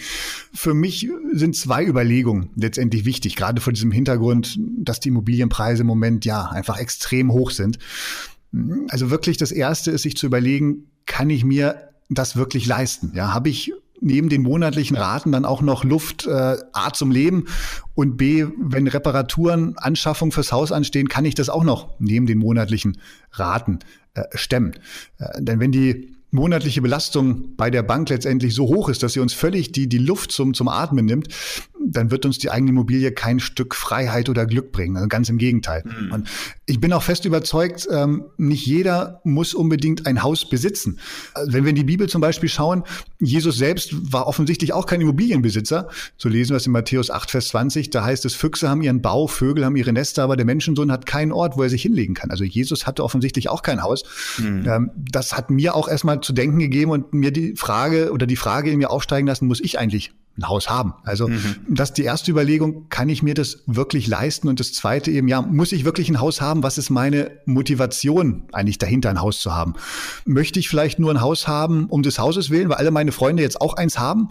[0.52, 5.86] Für mich sind zwei Überlegungen letztendlich wichtig, gerade vor diesem Hintergrund, dass die Immobilienpreise im
[5.86, 7.78] Moment ja einfach extrem hoch sind.
[8.88, 13.12] Also wirklich das erste ist, sich zu überlegen, kann ich mir das wirklich leisten?
[13.14, 17.46] Ja, habe ich neben den monatlichen Raten dann auch noch Luft äh, A zum Leben
[17.94, 22.38] und B, wenn Reparaturen, Anschaffung fürs Haus anstehen, kann ich das auch noch neben den
[22.38, 22.98] monatlichen
[23.32, 23.80] Raten
[24.14, 24.72] äh, stemmen.
[25.18, 29.20] Äh, denn wenn die monatliche Belastung bei der Bank letztendlich so hoch ist, dass sie
[29.20, 31.28] uns völlig die, die Luft zum, zum Atmen nimmt,
[31.84, 34.96] dann wird uns die eigene Immobilie kein Stück Freiheit oder Glück bringen.
[34.96, 35.82] Also ganz im Gegenteil.
[35.84, 36.12] Mhm.
[36.12, 36.28] Und
[36.66, 41.00] ich bin auch fest überzeugt, ähm, nicht jeder muss unbedingt ein Haus besitzen.
[41.34, 42.84] Also wenn wir in die Bibel zum Beispiel schauen,
[43.18, 45.88] Jesus selbst war offensichtlich auch kein Immobilienbesitzer.
[46.16, 47.90] So lesen wir es in Matthäus 8, Vers 20.
[47.90, 51.06] Da heißt es, Füchse haben ihren Bau, Vögel haben ihre Nester, aber der Menschensohn hat
[51.06, 52.30] keinen Ort, wo er sich hinlegen kann.
[52.30, 54.04] Also Jesus hatte offensichtlich auch kein Haus.
[54.38, 54.68] Mhm.
[54.68, 58.36] Ähm, das hat mir auch erstmal zu denken gegeben und mir die Frage oder die
[58.36, 60.94] Frage in mir aufsteigen lassen, muss ich eigentlich ein Haus haben.
[61.04, 61.56] Also mhm.
[61.68, 64.48] das ist die erste Überlegung, kann ich mir das wirklich leisten?
[64.48, 66.62] Und das zweite eben, ja, muss ich wirklich ein Haus haben?
[66.62, 69.74] Was ist meine Motivation eigentlich dahinter, ein Haus zu haben?
[70.24, 73.42] Möchte ich vielleicht nur ein Haus haben um des Hauses willen, weil alle meine Freunde
[73.42, 74.30] jetzt auch eins haben?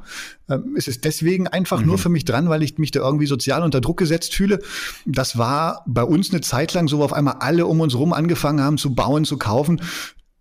[0.49, 1.87] Ähm, ist es deswegen einfach mhm.
[1.87, 4.59] nur für mich dran, weil ich mich da irgendwie sozial unter Druck gesetzt fühle?
[5.05, 8.13] Das war bei uns eine Zeit lang so, wo auf einmal alle um uns rum
[8.13, 9.81] angefangen haben zu bauen, zu kaufen.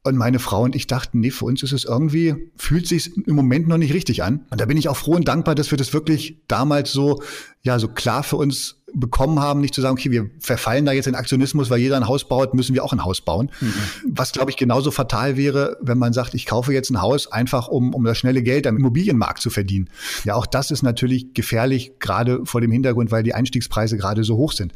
[0.05, 3.35] Und meine Frau und ich dachten, nee, für uns ist es irgendwie, fühlt sich im
[3.35, 4.47] Moment noch nicht richtig an.
[4.51, 7.23] Und da bin ich auch froh und dankbar, dass wir das wirklich damals so,
[7.63, 11.07] ja, so klar für uns bekommen haben, nicht zu sagen, okay, wir verfallen da jetzt
[11.07, 13.51] in Aktionismus, weil jeder ein Haus baut, müssen wir auch ein Haus bauen.
[13.61, 13.72] Mhm.
[14.07, 17.68] Was, glaube ich, genauso fatal wäre, wenn man sagt, ich kaufe jetzt ein Haus einfach,
[17.68, 19.90] um, um das schnelle Geld am Immobilienmarkt zu verdienen.
[20.24, 24.37] Ja, auch das ist natürlich gefährlich, gerade vor dem Hintergrund, weil die Einstiegspreise gerade so
[24.37, 24.72] hoch sind.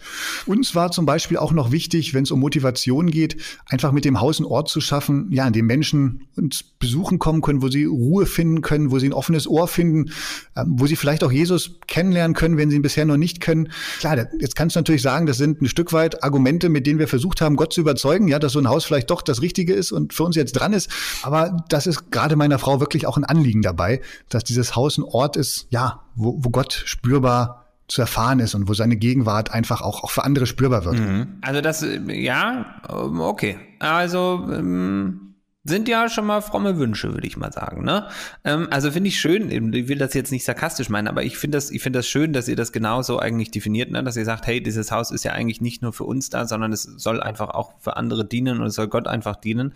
[0.47, 4.21] Uns war zum Beispiel auch noch wichtig, wenn es um Motivation geht, einfach mit dem
[4.21, 7.85] Haus einen Ort zu schaffen, ja, an dem Menschen uns besuchen kommen können, wo sie
[7.85, 10.13] Ruhe finden können, wo sie ein offenes Ohr finden,
[10.57, 13.71] ähm, wo sie vielleicht auch Jesus kennenlernen können, wenn sie ihn bisher noch nicht können
[14.03, 17.09] klar, jetzt kannst du natürlich sagen, das sind ein Stück weit Argumente, mit denen wir
[17.09, 19.93] versucht haben, Gott zu überzeugen, ja, dass so ein Haus vielleicht doch das Richtige ist
[19.93, 20.91] und für uns jetzt dran ist.
[21.23, 25.05] Aber das ist gerade meiner Frau wirklich auch ein Anliegen dabei, dass dieses Haus ein
[25.05, 29.83] Ort ist, ja, wo, wo Gott spürbar zu erfahren ist und wo seine Gegenwart einfach
[29.83, 30.99] auch, auch für andere spürbar wird.
[30.99, 31.39] Mhm.
[31.41, 33.57] Also das, ja, okay.
[33.79, 35.22] Also, ähm
[35.65, 37.85] sind ja schon mal fromme Wünsche, würde ich mal sagen.
[37.85, 38.09] Ne?
[38.45, 41.57] Ähm, also finde ich schön, ich will das jetzt nicht sarkastisch meinen, aber ich finde
[41.57, 44.03] das, ich finde das schön, dass ihr das genauso eigentlich definiert, ne?
[44.03, 46.73] dass ihr sagt, hey, dieses Haus ist ja eigentlich nicht nur für uns da, sondern
[46.73, 49.75] es soll einfach auch für andere dienen und es soll Gott einfach dienen.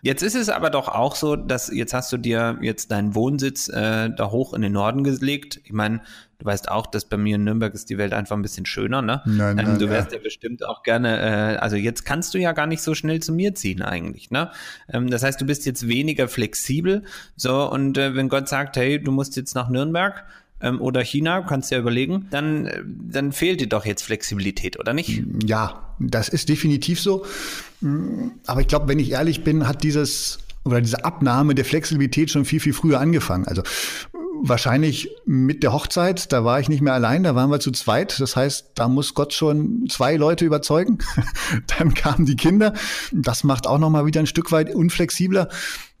[0.00, 3.68] Jetzt ist es aber doch auch so, dass jetzt hast du dir jetzt deinen Wohnsitz
[3.68, 5.60] äh, da hoch in den Norden gelegt.
[5.64, 6.00] Ich meine,
[6.38, 9.02] Du weißt auch, dass bei mir in Nürnberg ist die Welt einfach ein bisschen schöner,
[9.02, 9.22] ne?
[9.24, 10.18] Nein, ähm, nein, du wärst ja.
[10.18, 13.32] ja bestimmt auch gerne, äh, also jetzt kannst du ja gar nicht so schnell zu
[13.32, 14.50] mir ziehen eigentlich, ne?
[14.92, 17.04] Ähm, das heißt, du bist jetzt weniger flexibel.
[17.36, 20.24] So, und äh, wenn Gott sagt, hey, du musst jetzt nach Nürnberg,
[20.60, 24.78] ähm, oder China, kannst du ja überlegen, dann, äh, dann fehlt dir doch jetzt Flexibilität,
[24.78, 25.22] oder nicht?
[25.44, 27.24] Ja, das ist definitiv so.
[28.46, 32.44] Aber ich glaube, wenn ich ehrlich bin, hat dieses oder diese Abnahme der Flexibilität schon
[32.44, 33.46] viel, viel früher angefangen.
[33.46, 33.62] Also
[34.42, 38.20] wahrscheinlich mit der Hochzeit, da war ich nicht mehr allein, da waren wir zu zweit.
[38.20, 40.98] Das heißt, da muss Gott schon zwei Leute überzeugen.
[41.78, 42.72] Dann kamen die Kinder.
[43.12, 45.48] Das macht auch noch mal wieder ein Stück weit unflexibler.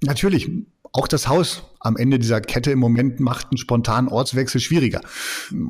[0.02, 0.50] Natürlich,
[0.96, 5.00] auch das Haus am Ende dieser Kette im Moment macht einen spontanen Ortswechsel schwieriger.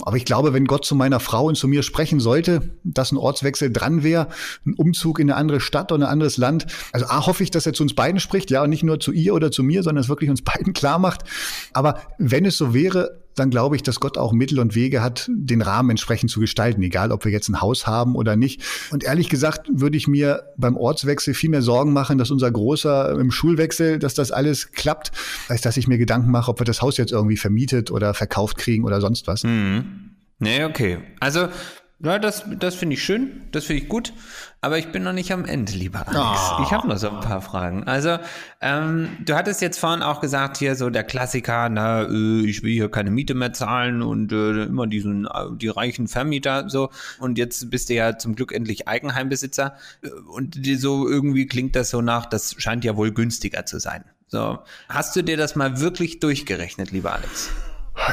[0.04, 3.18] Aber ich glaube, wenn Gott zu meiner Frau und zu mir sprechen sollte, dass ein
[3.18, 4.28] Ortswechsel dran wäre,
[4.64, 6.66] ein Umzug in eine andere Stadt oder ein anderes Land.
[6.92, 9.12] Also A, hoffe ich, dass er zu uns beiden spricht, ja, und nicht nur zu
[9.12, 11.24] ihr oder zu mir, sondern es wirklich uns beiden klar macht.
[11.72, 15.30] Aber wenn es so wäre, dann glaube ich, dass Gott auch Mittel und Wege hat,
[15.30, 18.62] den Rahmen entsprechend zu gestalten, egal ob wir jetzt ein Haus haben oder nicht.
[18.90, 23.18] Und ehrlich gesagt würde ich mir beim Ortswechsel viel mehr Sorgen machen, dass unser Großer
[23.18, 25.12] im Schulwechsel, dass das alles klappt,
[25.48, 28.56] als dass ich mir Gedanken mache, ob wir das Haus jetzt irgendwie vermietet oder verkauft
[28.56, 29.44] kriegen oder sonst was.
[29.44, 30.10] Mhm.
[30.38, 30.98] Nee, okay.
[31.20, 31.48] Also
[31.98, 34.12] ja, das, das finde ich schön, das finde ich gut,
[34.60, 36.40] aber ich bin noch nicht am Ende, lieber Alex.
[36.58, 36.62] Oh.
[36.62, 37.84] Ich habe noch so ein paar Fragen.
[37.84, 38.18] Also,
[38.60, 42.72] ähm, du hattest jetzt vorhin auch gesagt, hier so der Klassiker, na, äh, ich will
[42.72, 46.90] hier keine Miete mehr zahlen und äh, immer diesen, äh, die reichen Vermieter so.
[47.18, 49.76] Und jetzt bist du ja zum Glück endlich Eigenheimbesitzer.
[50.02, 54.04] Äh, und so irgendwie klingt das so nach, das scheint ja wohl günstiger zu sein.
[54.28, 54.58] So,
[54.90, 57.48] hast du dir das mal wirklich durchgerechnet, lieber Alex?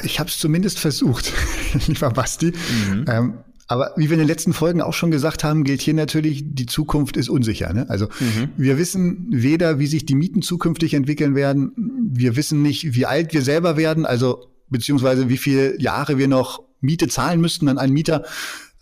[0.04, 1.34] Ich habe es zumindest versucht,
[1.88, 2.54] lieber Basti.
[2.88, 3.06] Mhm.
[3.10, 3.38] Ähm,
[3.74, 6.68] aber wie wir in den letzten Folgen auch schon gesagt haben, gilt hier natürlich, die
[6.68, 7.74] Zukunft ist unsicher.
[7.74, 7.90] Ne?
[7.90, 8.50] Also mhm.
[8.56, 11.72] wir wissen weder, wie sich die Mieten zukünftig entwickeln werden.
[12.14, 16.62] Wir wissen nicht, wie alt wir selber werden, also beziehungsweise wie viele Jahre wir noch
[16.82, 18.26] Miete zahlen müssten an einen Mieter.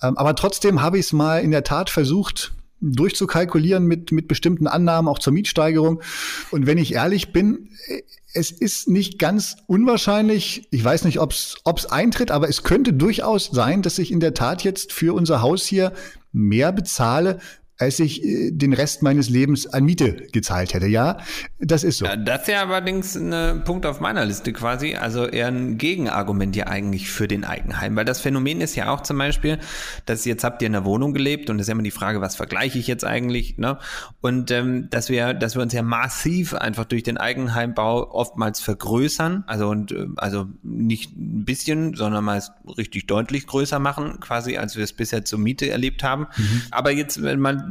[0.02, 2.52] Ähm, aber trotzdem habe ich es mal in der Tat versucht,
[2.82, 6.02] durchzukalkulieren mit, mit bestimmten Annahmen, auch zur Mietsteigerung.
[6.50, 7.70] Und wenn ich ehrlich bin,
[8.34, 13.50] es ist nicht ganz unwahrscheinlich, ich weiß nicht, ob es eintritt, aber es könnte durchaus
[13.52, 15.94] sein, dass ich in der Tat jetzt für unser Haus hier
[16.32, 17.40] mehr bezahle,
[17.82, 20.88] als ich äh, den Rest meines Lebens an Miete gezahlt hätte.
[20.88, 21.18] Ja,
[21.60, 22.06] das ist so.
[22.06, 26.68] Das ist ja allerdings ein Punkt auf meiner Liste quasi, also eher ein Gegenargument ja
[26.68, 29.60] eigentlich für den Eigenheim, weil das Phänomen ist ja auch zum Beispiel,
[30.06, 32.22] dass jetzt habt ihr in der Wohnung gelebt und das ist ja immer die Frage,
[32.22, 33.78] was vergleiche ich jetzt eigentlich, ne?
[34.22, 39.44] Und ähm, dass wir, dass wir uns ja massiv einfach durch den Eigenheimbau oftmals vergrößern,
[39.48, 44.76] also und äh, also nicht ein bisschen, sondern meist richtig deutlich größer machen, quasi als
[44.76, 46.28] wir es bisher zur Miete erlebt haben.
[46.38, 46.62] Mhm.
[46.72, 47.71] Aber jetzt, wenn man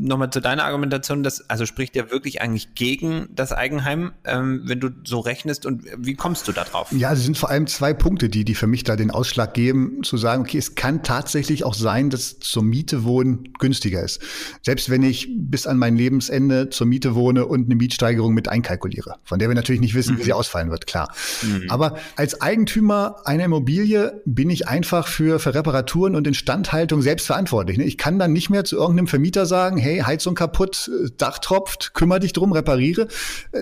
[0.00, 4.80] nochmal zu deiner Argumentation, das also spricht ja wirklich eigentlich gegen das Eigenheim, ähm, wenn
[4.80, 6.92] du so rechnest und wie kommst du da drauf?
[6.92, 10.02] Ja, es sind vor allem zwei Punkte, die, die für mich da den Ausschlag geben,
[10.02, 14.20] zu sagen, okay, es kann tatsächlich auch sein, dass zur Miete wohnen günstiger ist.
[14.62, 19.16] Selbst wenn ich bis an mein Lebensende zur Miete wohne und eine Mietsteigerung mit einkalkuliere,
[19.24, 20.18] von der wir natürlich nicht wissen, mhm.
[20.20, 21.12] wie sie ausfallen wird, klar.
[21.42, 21.70] Mhm.
[21.70, 27.78] Aber als Eigentümer einer Immobilie bin ich einfach für, für Reparaturen und Instandhaltung selbst verantwortlich.
[27.78, 27.84] Ne?
[27.84, 32.20] Ich kann dann nicht mehr zu irgendeinem Vermieter sagen, hey, Heizung kaputt, Dach tropft, kümmere
[32.20, 33.08] dich drum, repariere.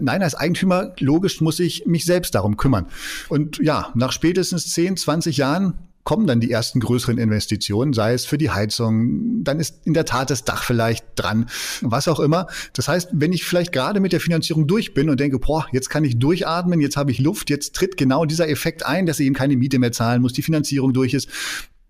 [0.00, 2.86] Nein, als Eigentümer, logisch muss ich mich selbst darum kümmern.
[3.28, 5.74] Und ja, nach spätestens 10, 20 Jahren
[6.06, 10.04] kommen dann die ersten größeren Investitionen, sei es für die Heizung, dann ist in der
[10.04, 11.46] Tat das Dach vielleicht dran,
[11.80, 12.46] was auch immer.
[12.74, 15.90] Das heißt, wenn ich vielleicht gerade mit der Finanzierung durch bin und denke, boah, jetzt
[15.90, 19.26] kann ich durchatmen, jetzt habe ich Luft, jetzt tritt genau dieser Effekt ein, dass ich
[19.26, 21.28] eben keine Miete mehr zahlen muss, die Finanzierung durch ist,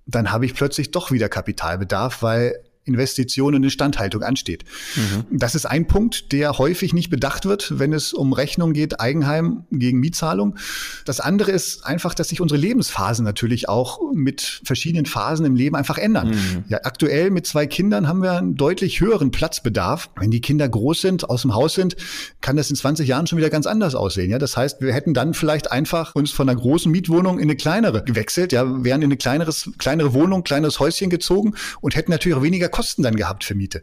[0.06, 2.54] dann habe ich plötzlich doch wieder Kapitalbedarf, weil
[2.86, 4.64] Investition und Instandhaltung ansteht.
[4.94, 5.38] Mhm.
[5.38, 9.64] Das ist ein Punkt, der häufig nicht bedacht wird, wenn es um Rechnung geht, Eigenheim
[9.70, 10.56] gegen Mietzahlung.
[11.04, 15.76] Das andere ist einfach, dass sich unsere Lebensphasen natürlich auch mit verschiedenen Phasen im Leben
[15.76, 16.28] einfach ändern.
[16.30, 16.64] Mhm.
[16.68, 20.10] Ja, aktuell mit zwei Kindern haben wir einen deutlich höheren Platzbedarf.
[20.18, 21.96] Wenn die Kinder groß sind, aus dem Haus sind,
[22.40, 24.30] kann das in 20 Jahren schon wieder ganz anders aussehen.
[24.30, 27.56] Ja, das heißt, wir hätten dann vielleicht einfach uns von einer großen Mietwohnung in eine
[27.56, 32.36] kleinere gewechselt, ja, wären in eine kleineres, kleinere Wohnung, kleineres Häuschen gezogen und hätten natürlich
[32.36, 33.82] auch weniger Kosten dann gehabt für Miete.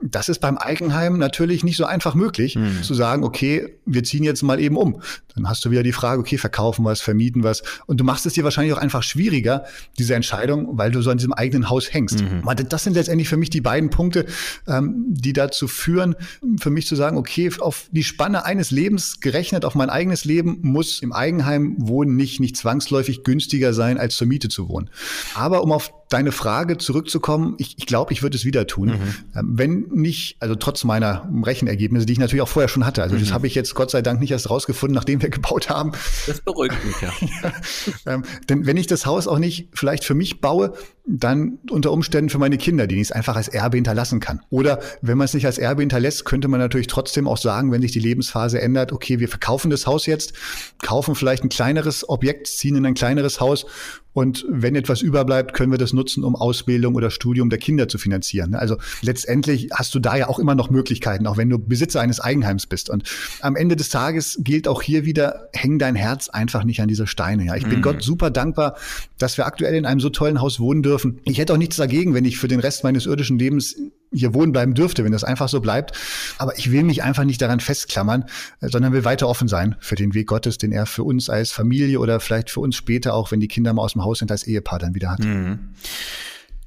[0.00, 2.82] Das ist beim Eigenheim natürlich nicht so einfach möglich, mhm.
[2.82, 5.00] zu sagen, okay, wir ziehen jetzt mal eben um.
[5.34, 7.62] Dann hast du wieder die Frage, okay, verkaufen was, vermieten was.
[7.86, 9.64] Und du machst es dir wahrscheinlich auch einfach schwieriger,
[9.98, 12.22] diese Entscheidung, weil du so an diesem eigenen Haus hängst.
[12.22, 12.42] Mhm.
[12.68, 14.26] Das sind letztendlich für mich die beiden Punkte,
[14.66, 16.14] ähm, die dazu führen,
[16.58, 20.58] für mich zu sagen, okay, auf die Spanne eines Lebens gerechnet, auf mein eigenes Leben,
[20.62, 24.90] muss im Eigenheim wohnen nicht, nicht zwangsläufig günstiger sein, als zur Miete zu wohnen.
[25.34, 28.88] Aber um auf deine Frage zurückzukommen, ich, ich glaube, ich würde es wieder tun.
[28.88, 29.14] Mhm.
[29.34, 33.02] Ähm, wenn nicht, also trotz meiner Rechenergebnisse, die ich natürlich auch vorher schon hatte.
[33.02, 33.20] Also mhm.
[33.20, 35.92] das habe ich jetzt Gott sei Dank nicht erst rausgefunden, nachdem wir gebaut haben.
[36.26, 37.12] Das beruhigt mich ja.
[37.42, 41.90] ja ähm, denn wenn ich das Haus auch nicht vielleicht für mich baue, dann unter
[41.90, 44.40] Umständen für meine Kinder, die ich es einfach als Erbe hinterlassen kann.
[44.50, 47.82] Oder wenn man es nicht als Erbe hinterlässt, könnte man natürlich trotzdem auch sagen, wenn
[47.82, 50.32] sich die Lebensphase ändert, okay, wir verkaufen das Haus jetzt,
[50.80, 53.66] kaufen vielleicht ein kleineres Objekt, ziehen in ein kleineres Haus
[54.14, 57.96] und wenn etwas überbleibt, können wir das nutzen, um Ausbildung oder Studium der Kinder zu
[57.96, 58.54] finanzieren.
[58.54, 62.20] Also letztendlich hast du da ja auch immer noch Möglichkeiten, auch wenn du Besitzer eines
[62.20, 62.90] Eigenheims bist.
[62.90, 63.08] Und
[63.40, 67.06] am Ende des Tages gilt auch hier wieder, häng dein Herz einfach nicht an diese
[67.06, 67.46] Steine.
[67.46, 67.82] Ja, ich bin mhm.
[67.82, 68.76] Gott super dankbar,
[69.18, 70.91] dass wir aktuell in einem so tollen Haus wohnen dürfen.
[71.24, 73.76] Ich hätte auch nichts dagegen, wenn ich für den Rest meines irdischen Lebens
[74.12, 75.92] hier wohnen bleiben dürfte, wenn das einfach so bleibt.
[76.38, 78.24] Aber ich will mich einfach nicht daran festklammern,
[78.60, 81.50] äh, sondern will weiter offen sein für den Weg Gottes, den er für uns als
[81.50, 84.30] Familie oder vielleicht für uns später, auch wenn die Kinder mal aus dem Haus sind,
[84.30, 85.20] als Ehepaar dann wieder hat.
[85.20, 85.70] Mhm.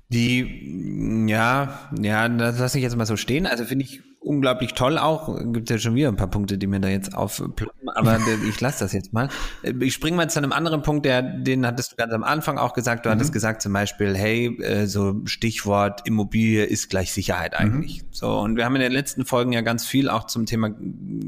[0.09, 3.47] Die, ja, ja, das lasse ich jetzt mal so stehen.
[3.47, 5.37] Also finde ich unglaublich toll auch.
[5.53, 8.83] Gibt ja schon wieder ein paar Punkte, die mir da jetzt aufploppen, aber ich lasse
[8.83, 9.29] das jetzt mal.
[9.79, 12.73] Ich springe mal zu einem anderen Punkt, der, den hattest du ganz am Anfang auch
[12.73, 13.05] gesagt.
[13.05, 13.13] Du mhm.
[13.13, 17.57] hattest gesagt zum Beispiel, hey, äh, so Stichwort Immobilie ist gleich Sicherheit mhm.
[17.65, 18.01] eigentlich.
[18.01, 18.07] Mhm.
[18.11, 20.71] So, und wir haben in den letzten Folgen ja ganz viel auch zum Thema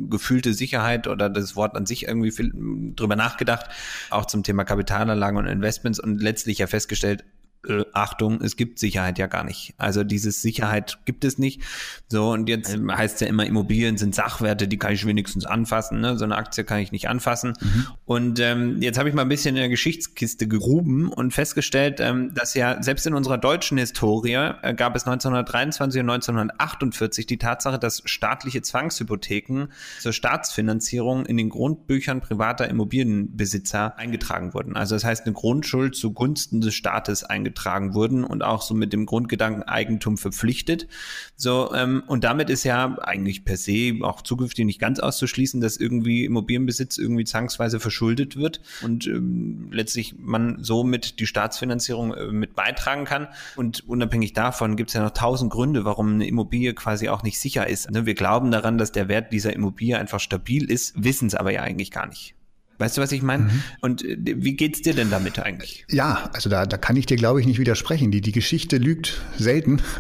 [0.09, 2.51] gefühlte Sicherheit oder das Wort an sich irgendwie viel
[2.95, 3.67] drüber nachgedacht,
[4.09, 7.23] auch zum Thema Kapitalanlagen und Investments und letztlich ja festgestellt,
[7.67, 9.73] äh, Achtung, es gibt Sicherheit ja gar nicht.
[9.77, 11.61] Also dieses Sicherheit gibt es nicht.
[12.07, 15.99] So, und jetzt ähm, heißt ja immer, Immobilien sind Sachwerte, die kann ich wenigstens anfassen.
[15.99, 16.17] Ne?
[16.17, 17.53] So eine Aktie kann ich nicht anfassen.
[17.59, 17.87] Mhm.
[18.05, 22.33] Und ähm, jetzt habe ich mal ein bisschen in der Geschichtskiste gegruben und festgestellt, ähm,
[22.33, 27.79] dass ja selbst in unserer deutschen Historie äh, gab es 1923 und 1948 die Tatsache,
[27.79, 29.67] dass staatliche Zwangshypotheken
[29.99, 34.75] zur Staatsfinanzierung in den Grundbüchern privater Immobilienbesitzer eingetragen wurden.
[34.75, 38.93] Also das heißt, eine Grundschuld zugunsten des Staates eingetragen eingetragen wurden und auch so mit
[38.93, 40.87] dem Grundgedanken Eigentum verpflichtet.
[41.35, 45.77] So, ähm, und damit ist ja eigentlich per se auch zukünftig nicht ganz auszuschließen, dass
[45.77, 52.55] irgendwie Immobilienbesitz irgendwie zwangsweise verschuldet wird und ähm, letztlich man somit die Staatsfinanzierung äh, mit
[52.55, 53.27] beitragen kann.
[53.55, 57.39] Und unabhängig davon gibt es ja noch tausend Gründe, warum eine Immobilie quasi auch nicht
[57.39, 57.89] sicher ist.
[57.91, 58.05] Ne?
[58.05, 61.61] Wir glauben daran, dass der Wert dieser Immobilie einfach stabil ist, wissen es aber ja
[61.61, 62.36] eigentlich gar nicht.
[62.77, 63.45] Weißt du, was ich meine?
[63.45, 63.63] Mhm.
[63.81, 65.85] Und äh, wie geht's dir denn damit eigentlich?
[65.89, 68.11] Ja, also da, da kann ich dir, glaube ich, nicht widersprechen.
[68.11, 69.81] Die, die Geschichte lügt selten.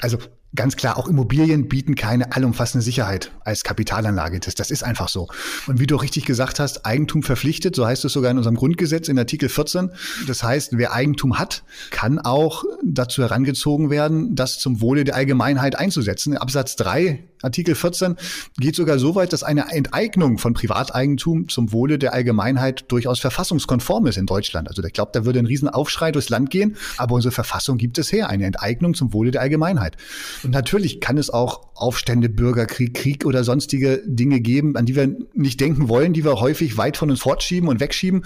[0.00, 0.18] Also
[0.54, 4.38] Ganz klar, auch Immobilien bieten keine allumfassende Sicherheit als Kapitalanlage.
[4.38, 5.26] Das, das ist einfach so.
[5.66, 9.08] Und wie du richtig gesagt hast, Eigentum verpflichtet, so heißt es sogar in unserem Grundgesetz
[9.08, 9.90] in Artikel 14.
[10.28, 15.76] Das heißt, wer Eigentum hat, kann auch dazu herangezogen werden, das zum Wohle der Allgemeinheit
[15.76, 16.36] einzusetzen.
[16.36, 18.16] Absatz 3 Artikel 14
[18.58, 24.06] geht sogar so weit, dass eine Enteignung von Privateigentum zum Wohle der Allgemeinheit durchaus verfassungskonform
[24.06, 24.68] ist in Deutschland.
[24.68, 28.12] Also ich glaube, da würde ein Riesenaufschrei durchs Land gehen, aber unsere Verfassung gibt es
[28.12, 29.96] her, eine Enteignung zum Wohle der Allgemeinheit.
[30.42, 35.16] Und natürlich kann es auch Aufstände, Bürgerkrieg, Krieg oder sonstige Dinge geben, an die wir
[35.34, 38.24] nicht denken wollen, die wir häufig weit von uns fortschieben und wegschieben.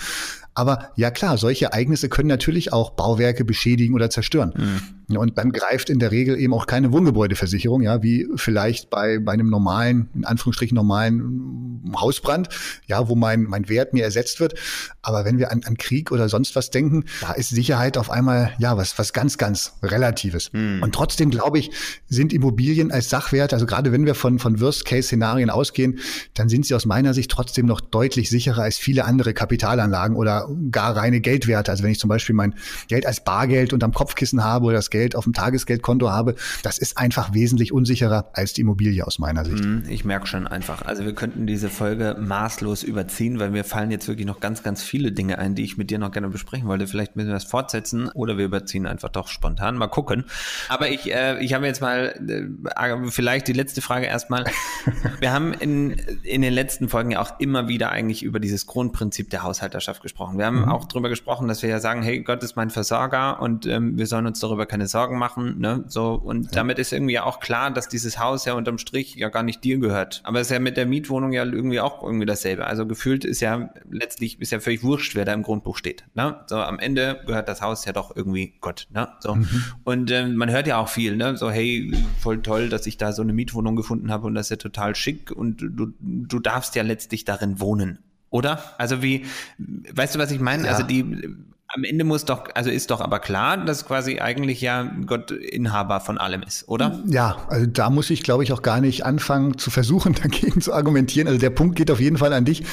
[0.55, 4.53] Aber ja klar, solche Ereignisse können natürlich auch Bauwerke beschädigen oder zerstören.
[4.57, 4.98] Mhm.
[5.17, 9.33] Und dann greift in der Regel eben auch keine Wohngebäudeversicherung, ja, wie vielleicht bei, bei
[9.33, 12.51] einem normalen, in Anführungsstrichen normalen Hausbrand,
[12.87, 14.55] ja, wo mein, mein Wert mir ersetzt wird.
[15.01, 18.53] Aber wenn wir an, an Krieg oder sonst was denken, da ist Sicherheit auf einmal,
[18.59, 20.53] ja, was, was ganz, ganz Relatives.
[20.53, 20.83] Mhm.
[20.83, 21.71] Und trotzdem, glaube ich,
[22.09, 26.01] sind Immobilien als Sachwerte, also gerade wenn wir von, von Worst-Case-Szenarien ausgehen,
[26.35, 30.51] dann sind sie aus meiner Sicht trotzdem noch deutlich sicherer als viele andere Kapitalanlagen oder
[30.71, 31.71] gar reine Geldwerte.
[31.71, 32.55] Also wenn ich zum Beispiel mein
[32.89, 36.99] Geld als Bargeld unterm Kopfkissen habe oder das Geld auf dem Tagesgeldkonto habe, das ist
[36.99, 39.65] einfach wesentlich unsicherer als die Immobilie aus meiner Sicht.
[39.65, 40.83] Mhm, ich merke schon einfach.
[40.83, 44.83] Also wir könnten diese Folge maßlos überziehen, weil mir fallen jetzt wirklich noch ganz, ganz
[44.83, 46.87] viele Dinge ein, die ich mit dir noch gerne besprechen wollte.
[46.87, 49.77] Vielleicht müssen wir das fortsetzen oder wir überziehen einfach doch spontan.
[49.77, 50.25] Mal gucken.
[50.69, 54.45] Aber ich, äh, ich habe jetzt mal äh, vielleicht die letzte Frage erstmal.
[55.21, 55.91] Wir haben in,
[56.23, 60.39] in den letzten Folgen ja auch immer wieder eigentlich über dieses Grundprinzip der Haushalterschaft gesprochen.
[60.39, 60.69] Wir haben mhm.
[60.69, 64.07] auch darüber gesprochen, dass wir ja sagen, hey, Gott ist mein Versorger und ähm, wir
[64.07, 65.61] sollen uns darüber keine Sorgen machen.
[65.61, 65.85] Ne?
[65.87, 66.51] So, und ja.
[66.53, 69.79] damit ist irgendwie auch klar, dass dieses Haus ja unterm Strich ja gar nicht dir
[69.79, 70.21] gehört.
[70.25, 72.67] Aber es ist ja mit der Mietwohnung ja irgendwie auch irgendwie dasselbe.
[72.67, 76.05] Also gefühlt ist ja letztlich ist ja völlig wurscht, wer da im Grundbuch steht.
[76.15, 76.41] Ne?
[76.47, 78.89] So am Ende gehört das Haus ja doch irgendwie Gott.
[78.91, 79.09] Ne?
[79.21, 79.35] So.
[79.35, 79.65] Mhm.
[79.85, 81.37] Und ähm, man hört ja auch viel, ne?
[81.37, 84.51] So, hey, voll toll, dass ich da so eine Mietwohnung gefunden habe und das ist
[84.51, 87.99] ja total schick und du, du darfst ja letztlich darin wohnen.
[88.31, 88.63] Oder?
[88.77, 89.25] Also wie,
[89.59, 90.67] weißt du, was ich meine?
[90.67, 90.73] Ja.
[90.73, 91.35] Also die,
[91.79, 96.01] am Ende muss doch, also ist doch aber klar, dass quasi eigentlich ja Gott Inhaber
[96.01, 97.01] von allem ist, oder?
[97.07, 100.73] Ja, also da muss ich, glaube ich, auch gar nicht anfangen zu versuchen, dagegen zu
[100.73, 101.29] argumentieren.
[101.29, 102.65] Also der Punkt geht auf jeden Fall an dich.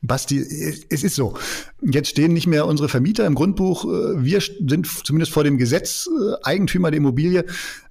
[0.00, 1.34] Basti, es ist so.
[1.80, 3.84] Jetzt stehen nicht mehr unsere Vermieter im Grundbuch.
[3.84, 7.44] Wir sind zumindest vor dem Gesetz äh, Eigentümer der Immobilie.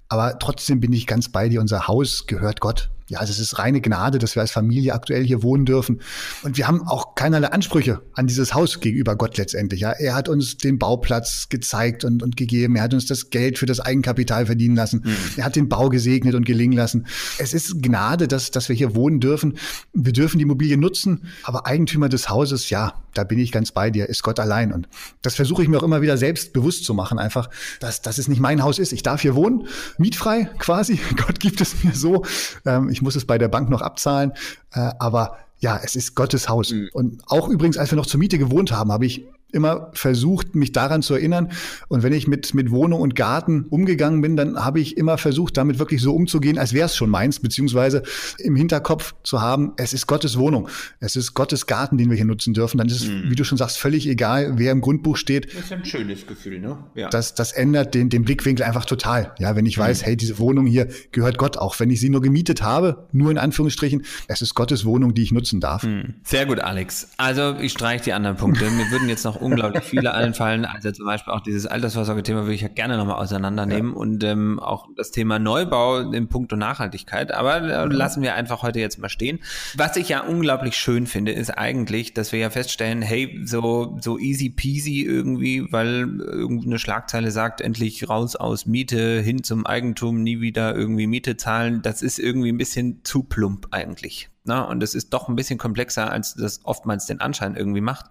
[0.08, 1.60] Aber trotzdem bin ich ganz bei dir.
[1.60, 5.26] Unser Haus gehört Gott ja, also es ist reine Gnade, dass wir als Familie aktuell
[5.26, 6.02] hier wohnen dürfen.
[6.44, 9.82] Und wir haben auch keinerlei Ansprüche an dieses Haus gegenüber Gott letztendlich.
[9.82, 12.78] Ja, er hat uns den Bauplatz gezeigt und, und gegeben.
[12.78, 15.02] Er hat uns das Geld für das Eigenkapital verdienen lassen.
[15.04, 15.16] Mhm.
[15.36, 17.06] Er hat den Bau gesegnet und gelingen lassen.
[17.38, 19.58] Es ist Gnade, dass, dass wir hier wohnen dürfen.
[19.92, 23.90] Wir dürfen die Immobilie nutzen, aber Eigentümer des Hauses, ja, da bin ich ganz bei
[23.90, 24.72] dir, ist Gott allein.
[24.72, 24.88] Und
[25.22, 28.28] das versuche ich mir auch immer wieder selbst bewusst zu machen, einfach, dass, dass es
[28.28, 28.94] nicht mein Haus ist.
[28.94, 31.00] Ich darf hier wohnen, mietfrei quasi.
[31.18, 32.24] Gott gibt es mir so.
[32.66, 34.34] Ähm, ich muss es bei der Bank noch abzahlen.
[34.74, 36.72] Äh, aber ja, es ist Gottes Haus.
[36.72, 36.90] Mhm.
[36.94, 40.72] Und auch übrigens, als wir noch zur Miete gewohnt haben, habe ich immer versucht, mich
[40.72, 41.50] daran zu erinnern.
[41.88, 45.58] Und wenn ich mit, mit Wohnung und Garten umgegangen bin, dann habe ich immer versucht,
[45.58, 48.04] damit wirklich so umzugehen, als wäre es schon meins, beziehungsweise
[48.38, 50.68] im Hinterkopf zu haben, es ist Gottes Wohnung,
[51.00, 52.78] es ist Gottes Garten, den wir hier nutzen dürfen.
[52.78, 53.30] Dann ist es, mhm.
[53.30, 55.54] wie du schon sagst, völlig egal, wer im Grundbuch steht.
[55.54, 56.78] Das ist ein schönes Gefühl, ne?
[56.96, 57.10] Ja.
[57.10, 59.34] Das, das ändert den, den Blickwinkel einfach total.
[59.40, 60.06] Ja, wenn ich weiß, mhm.
[60.06, 63.38] hey, diese Wohnung hier gehört Gott, auch wenn ich sie nur gemietet habe, nur in
[63.38, 65.84] Anführungsstrichen, es ist Gottes Wohnung, die ich nutzen darf.
[65.84, 66.16] Mhm.
[66.24, 67.10] Sehr gut, Alex.
[67.18, 68.70] Also ich streiche die anderen Punkte.
[68.70, 70.66] Mir würden jetzt noch unglaublich viele allen fallen.
[70.66, 73.98] Also zum Beispiel auch dieses Altersvorsorge-Thema würde ich ja gerne nochmal auseinandernehmen ja.
[73.98, 77.32] und ähm, auch das Thema Neubau in puncto Nachhaltigkeit.
[77.34, 79.40] Aber äh, lassen wir einfach heute jetzt mal stehen.
[79.76, 84.18] Was ich ja unglaublich schön finde, ist eigentlich, dass wir ja feststellen, hey, so, so
[84.18, 90.42] easy peasy irgendwie, weil irgendeine Schlagzeile sagt, endlich raus aus Miete hin zum Eigentum, nie
[90.42, 91.82] wieder irgendwie Miete zahlen.
[91.82, 94.31] Das ist irgendwie ein bisschen zu plump eigentlich.
[94.44, 98.08] Na, und es ist doch ein bisschen komplexer, als das oftmals den Anschein irgendwie macht.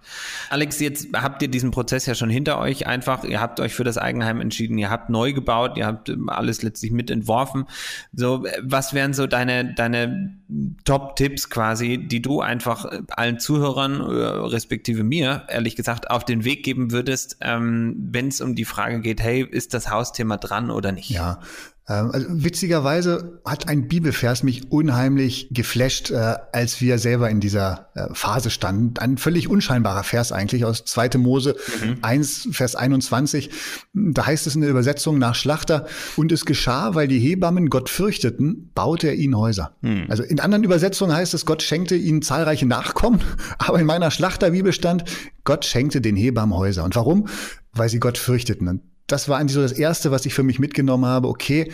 [0.48, 3.24] Alex, jetzt habt ihr diesen Prozess ja schon hinter euch einfach.
[3.24, 6.92] Ihr habt euch für das Eigenheim entschieden, ihr habt neu gebaut, ihr habt alles letztlich
[6.92, 7.64] mitentworfen.
[8.12, 10.38] So, was wären so deine, deine
[10.84, 16.62] Top-Tipps quasi, die du einfach allen Zuhörern, äh, respektive mir, ehrlich gesagt, auf den Weg
[16.62, 20.92] geben würdest, ähm, wenn es um die Frage geht, hey, ist das Hausthema dran oder
[20.92, 21.10] nicht?
[21.10, 21.46] Ja, ähm,
[21.90, 28.06] also witzigerweise hat ein Bibelvers mich unheimlich geflasht, äh, als wir selber in dieser äh,
[28.12, 28.94] Phase standen.
[28.98, 31.18] Ein völlig unscheinbarer Vers eigentlich aus 2.
[31.18, 31.96] Mose mhm.
[32.02, 33.50] 1, Vers 21.
[33.92, 37.88] Da heißt es in der Übersetzung nach Schlachter, und es geschah, weil die Hebammen Gott
[37.88, 39.74] fürchteten, baute er ihnen Häuser.
[39.80, 40.06] Mhm.
[40.08, 43.20] Also in anderen Übersetzungen heißt es, Gott schenkte ihnen zahlreiche Nachkommen,
[43.58, 45.04] aber in meiner Schlachterbibel stand,
[45.42, 46.84] Gott schenkte den Hebammen Häuser.
[46.84, 47.26] Und warum?
[47.72, 48.68] Weil sie Gott fürchteten.
[48.68, 51.28] Und das war eigentlich so das Erste, was ich für mich mitgenommen habe.
[51.28, 51.72] Okay,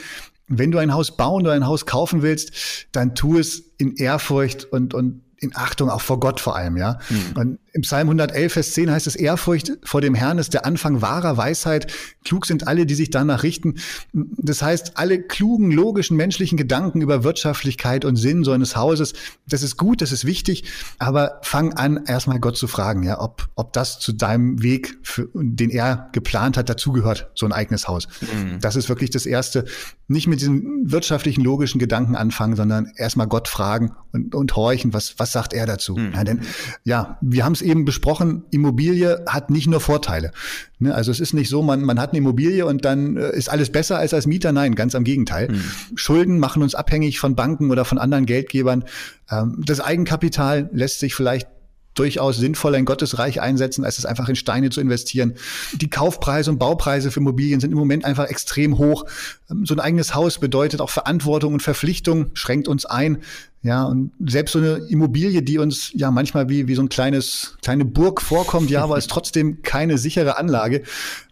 [0.48, 2.52] wenn du ein Haus bauen oder ein Haus kaufen willst,
[2.92, 6.98] dann tu es in Ehrfurcht und, und in Achtung auch vor Gott vor allem, ja.
[7.10, 7.32] Mhm.
[7.34, 11.02] Und Im Psalm 111, Vers 10 heißt es, Ehrfurcht vor dem Herrn ist der Anfang
[11.02, 11.92] wahrer Weisheit.
[12.24, 13.74] Klug sind alle, die sich danach richten.
[14.14, 19.12] Das heißt, alle klugen, logischen, menschlichen Gedanken über Wirtschaftlichkeit und Sinn so eines Hauses,
[19.46, 20.64] das ist gut, das ist wichtig,
[20.98, 25.28] aber fang an, erstmal Gott zu fragen, ja, ob, ob das zu deinem Weg, für,
[25.34, 28.08] den er geplant hat, dazugehört, so ein eigenes Haus.
[28.22, 28.58] Mhm.
[28.58, 29.66] Das ist wirklich das Erste.
[30.08, 35.18] Nicht mit diesen wirtschaftlichen, logischen Gedanken anfangen, sondern erstmal Gott fragen und, und horchen, was,
[35.18, 35.96] was sagt er dazu?
[35.96, 36.12] Mhm.
[36.14, 36.40] Ja, denn
[36.84, 40.32] ja, wir haben es eben besprochen, Immobilie hat nicht nur Vorteile.
[40.78, 40.94] Ne?
[40.94, 43.70] Also es ist nicht so, man, man hat eine Immobilie und dann äh, ist alles
[43.70, 44.52] besser als als Mieter.
[44.52, 45.48] Nein, ganz am Gegenteil.
[45.50, 45.96] Mhm.
[45.96, 48.84] Schulden machen uns abhängig von Banken oder von anderen Geldgebern.
[49.30, 51.48] Ähm, das Eigenkapital lässt sich vielleicht
[51.96, 55.34] durchaus sinnvoller in Gottes Reich einsetzen, als es einfach in Steine zu investieren.
[55.72, 59.04] Die Kaufpreise und Baupreise für Immobilien sind im Moment einfach extrem hoch.
[59.50, 63.18] Ähm, so ein eigenes Haus bedeutet auch Verantwortung und Verpflichtung, schränkt uns ein.
[63.62, 67.56] Ja, und selbst so eine Immobilie, die uns ja manchmal wie, wie so ein kleines,
[67.62, 70.82] kleine Burg vorkommt, ja, aber ist trotzdem keine sichere Anlage.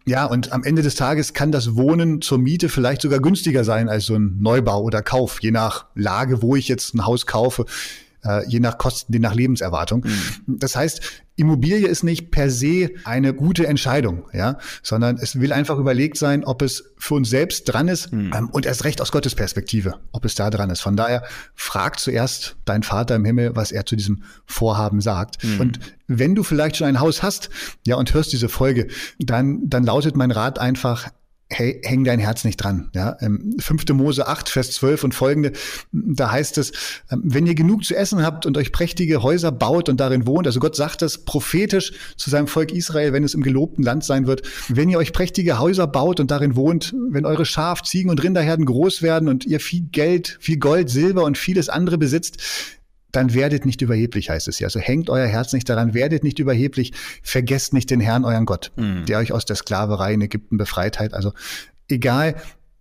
[0.05, 3.87] Ja, und am Ende des Tages kann das Wohnen zur Miete vielleicht sogar günstiger sein
[3.87, 7.65] als so ein Neubau oder Kauf, je nach Lage, wo ich jetzt ein Haus kaufe
[8.25, 10.05] äh, je nach Kosten, je nach Lebenserwartung.
[10.05, 10.59] Mhm.
[10.59, 15.77] Das heißt, Immobilie ist nicht per se eine gute Entscheidung, ja, sondern es will einfach
[15.77, 18.31] überlegt sein, ob es für uns selbst dran ist mhm.
[18.33, 20.81] ähm, und erst recht aus Gottes Perspektive, ob es da dran ist.
[20.81, 21.23] Von daher
[21.53, 25.43] frag zuerst dein Vater im Himmel, was er zu diesem Vorhaben sagt.
[25.43, 25.59] Mhm.
[25.59, 27.49] Und wenn du vielleicht schon ein Haus hast,
[27.85, 28.87] ja, und hörst diese Folge,
[29.19, 31.09] dann, dann lautet mein Rat einfach,
[31.57, 32.89] hey, häng dein Herz nicht dran.
[32.93, 33.17] Ja?
[33.19, 33.89] 5.
[33.89, 35.53] Ähm, Mose 8, Vers 12 und folgende,
[35.91, 36.71] da heißt es,
[37.09, 40.47] ähm, wenn ihr genug zu essen habt und euch prächtige Häuser baut und darin wohnt,
[40.47, 44.27] also Gott sagt das prophetisch zu seinem Volk Israel, wenn es im gelobten Land sein
[44.27, 48.21] wird, wenn ihr euch prächtige Häuser baut und darin wohnt, wenn eure Schaf, Ziegen und
[48.21, 52.37] Rinderherden groß werden und ihr viel Geld, viel Gold, Silber und vieles andere besitzt,
[53.15, 54.67] dann werdet nicht überheblich, heißt es ja.
[54.67, 56.93] Also hängt euer Herz nicht daran, werdet nicht überheblich,
[57.23, 59.05] vergesst nicht den Herrn, euren Gott, mhm.
[59.05, 61.13] der euch aus der Sklaverei in Ägypten befreit hat.
[61.13, 61.33] Also
[61.87, 62.35] egal,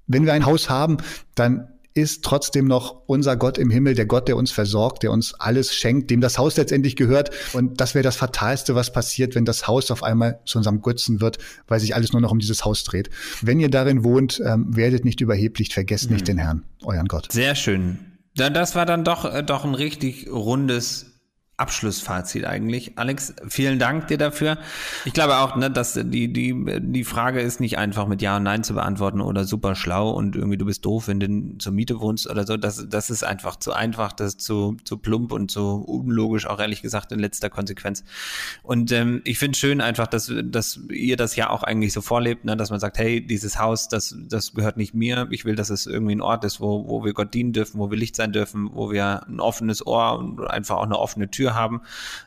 [0.06, 0.98] wenn wir ein Haus haben,
[1.34, 5.34] dann ist trotzdem noch unser Gott im Himmel, der Gott, der uns versorgt, der uns
[5.34, 7.30] alles schenkt, dem das Haus letztendlich gehört.
[7.52, 11.20] Und das wäre das Fatalste, was passiert, wenn das Haus auf einmal zu unserem Götzen
[11.20, 13.10] wird, weil sich alles nur noch um dieses Haus dreht.
[13.42, 16.14] Wenn ihr darin wohnt, ähm, werdet nicht überheblich, vergesst mhm.
[16.16, 17.30] nicht den Herrn, euren Gott.
[17.30, 18.13] Sehr schön.
[18.36, 21.13] Das war dann doch, äh, doch ein richtig rundes
[21.56, 22.92] Abschlussfazit eigentlich.
[22.96, 24.58] Alex, vielen Dank dir dafür.
[25.04, 28.42] Ich glaube auch, ne, dass die, die, die Frage ist nicht einfach mit Ja und
[28.42, 32.00] Nein zu beantworten oder super schlau und irgendwie du bist doof, wenn du zur Miete
[32.00, 32.56] wohnst oder so.
[32.56, 36.58] Das, das ist einfach zu einfach, das ist zu, zu plump und zu unlogisch, auch
[36.58, 38.02] ehrlich gesagt in letzter Konsequenz.
[38.64, 42.44] Und ähm, ich finde schön einfach, dass, dass ihr das ja auch eigentlich so vorlebt,
[42.44, 45.28] ne, dass man sagt, hey, dieses Haus, das, das gehört nicht mir.
[45.30, 47.92] Ich will, dass es irgendwie ein Ort ist, wo, wo wir Gott dienen dürfen, wo
[47.92, 51.43] wir Licht sein dürfen, wo wir ein offenes Ohr und einfach auch eine offene Tür
[51.44, 51.82] Tür haben.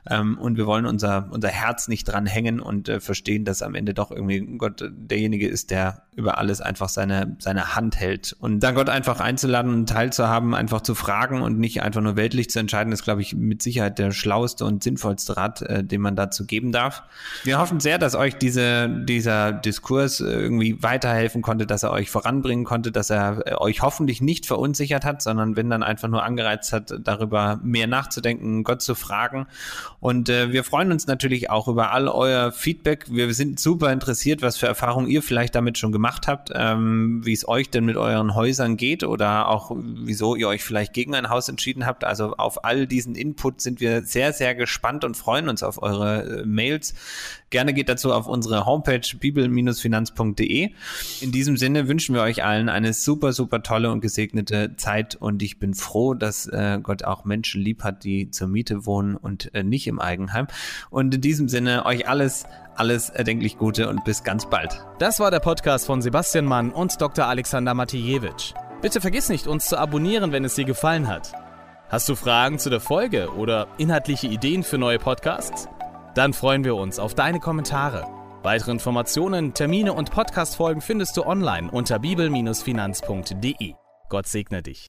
[0.09, 3.75] Ähm, und wir wollen unser, unser Herz nicht dran hängen und äh, verstehen, dass am
[3.75, 8.35] Ende doch irgendwie Gott derjenige ist, der über alles einfach seine, seine Hand hält.
[8.39, 12.49] Und dann Gott einfach einzuladen und teilzuhaben, einfach zu fragen und nicht einfach nur weltlich
[12.49, 16.15] zu entscheiden, ist, glaube ich, mit Sicherheit der schlauste und sinnvollste Rat, äh, den man
[16.15, 17.03] dazu geben darf.
[17.43, 22.65] Wir hoffen sehr, dass euch diese, dieser Diskurs irgendwie weiterhelfen konnte, dass er euch voranbringen
[22.65, 26.73] konnte, dass er äh, euch hoffentlich nicht verunsichert hat, sondern wenn dann einfach nur angereizt
[26.73, 29.45] hat, darüber mehr nachzudenken, Gott zu fragen.
[29.99, 33.05] Und äh, wir freuen uns natürlich auch über all euer Feedback.
[33.07, 37.33] Wir sind super interessiert, was für Erfahrungen ihr vielleicht damit schon gemacht habt, ähm, wie
[37.33, 41.29] es euch denn mit euren Häusern geht oder auch wieso ihr euch vielleicht gegen ein
[41.29, 42.05] Haus entschieden habt.
[42.05, 46.41] Also auf all diesen Input sind wir sehr, sehr gespannt und freuen uns auf eure
[46.41, 46.93] äh, Mails.
[47.49, 50.71] Gerne geht dazu auf unsere Homepage bibel-finanz.de.
[51.21, 55.41] In diesem Sinne wünschen wir euch allen eine super, super tolle und gesegnete Zeit und
[55.41, 59.53] ich bin froh, dass äh, Gott auch Menschen lieb hat, die zur Miete wohnen und
[59.55, 60.47] äh, nicht im Eigenheim.
[60.89, 62.45] Und in diesem Sinne euch alles,
[62.75, 64.83] alles erdenklich Gute und bis ganz bald.
[64.99, 67.27] Das war der Podcast von Sebastian Mann und Dr.
[67.27, 68.53] Alexander Matijewitsch.
[68.81, 71.31] Bitte vergiss nicht, uns zu abonnieren, wenn es dir gefallen hat.
[71.87, 75.69] Hast du Fragen zu der Folge oder inhaltliche Ideen für neue Podcasts?
[76.17, 78.07] Dann freuen wir uns auf deine Kommentare.
[78.41, 83.75] Weitere Informationen, Termine und Podcastfolgen findest du online unter bibel-finanz.de.
[84.09, 84.87] Gott segne dich.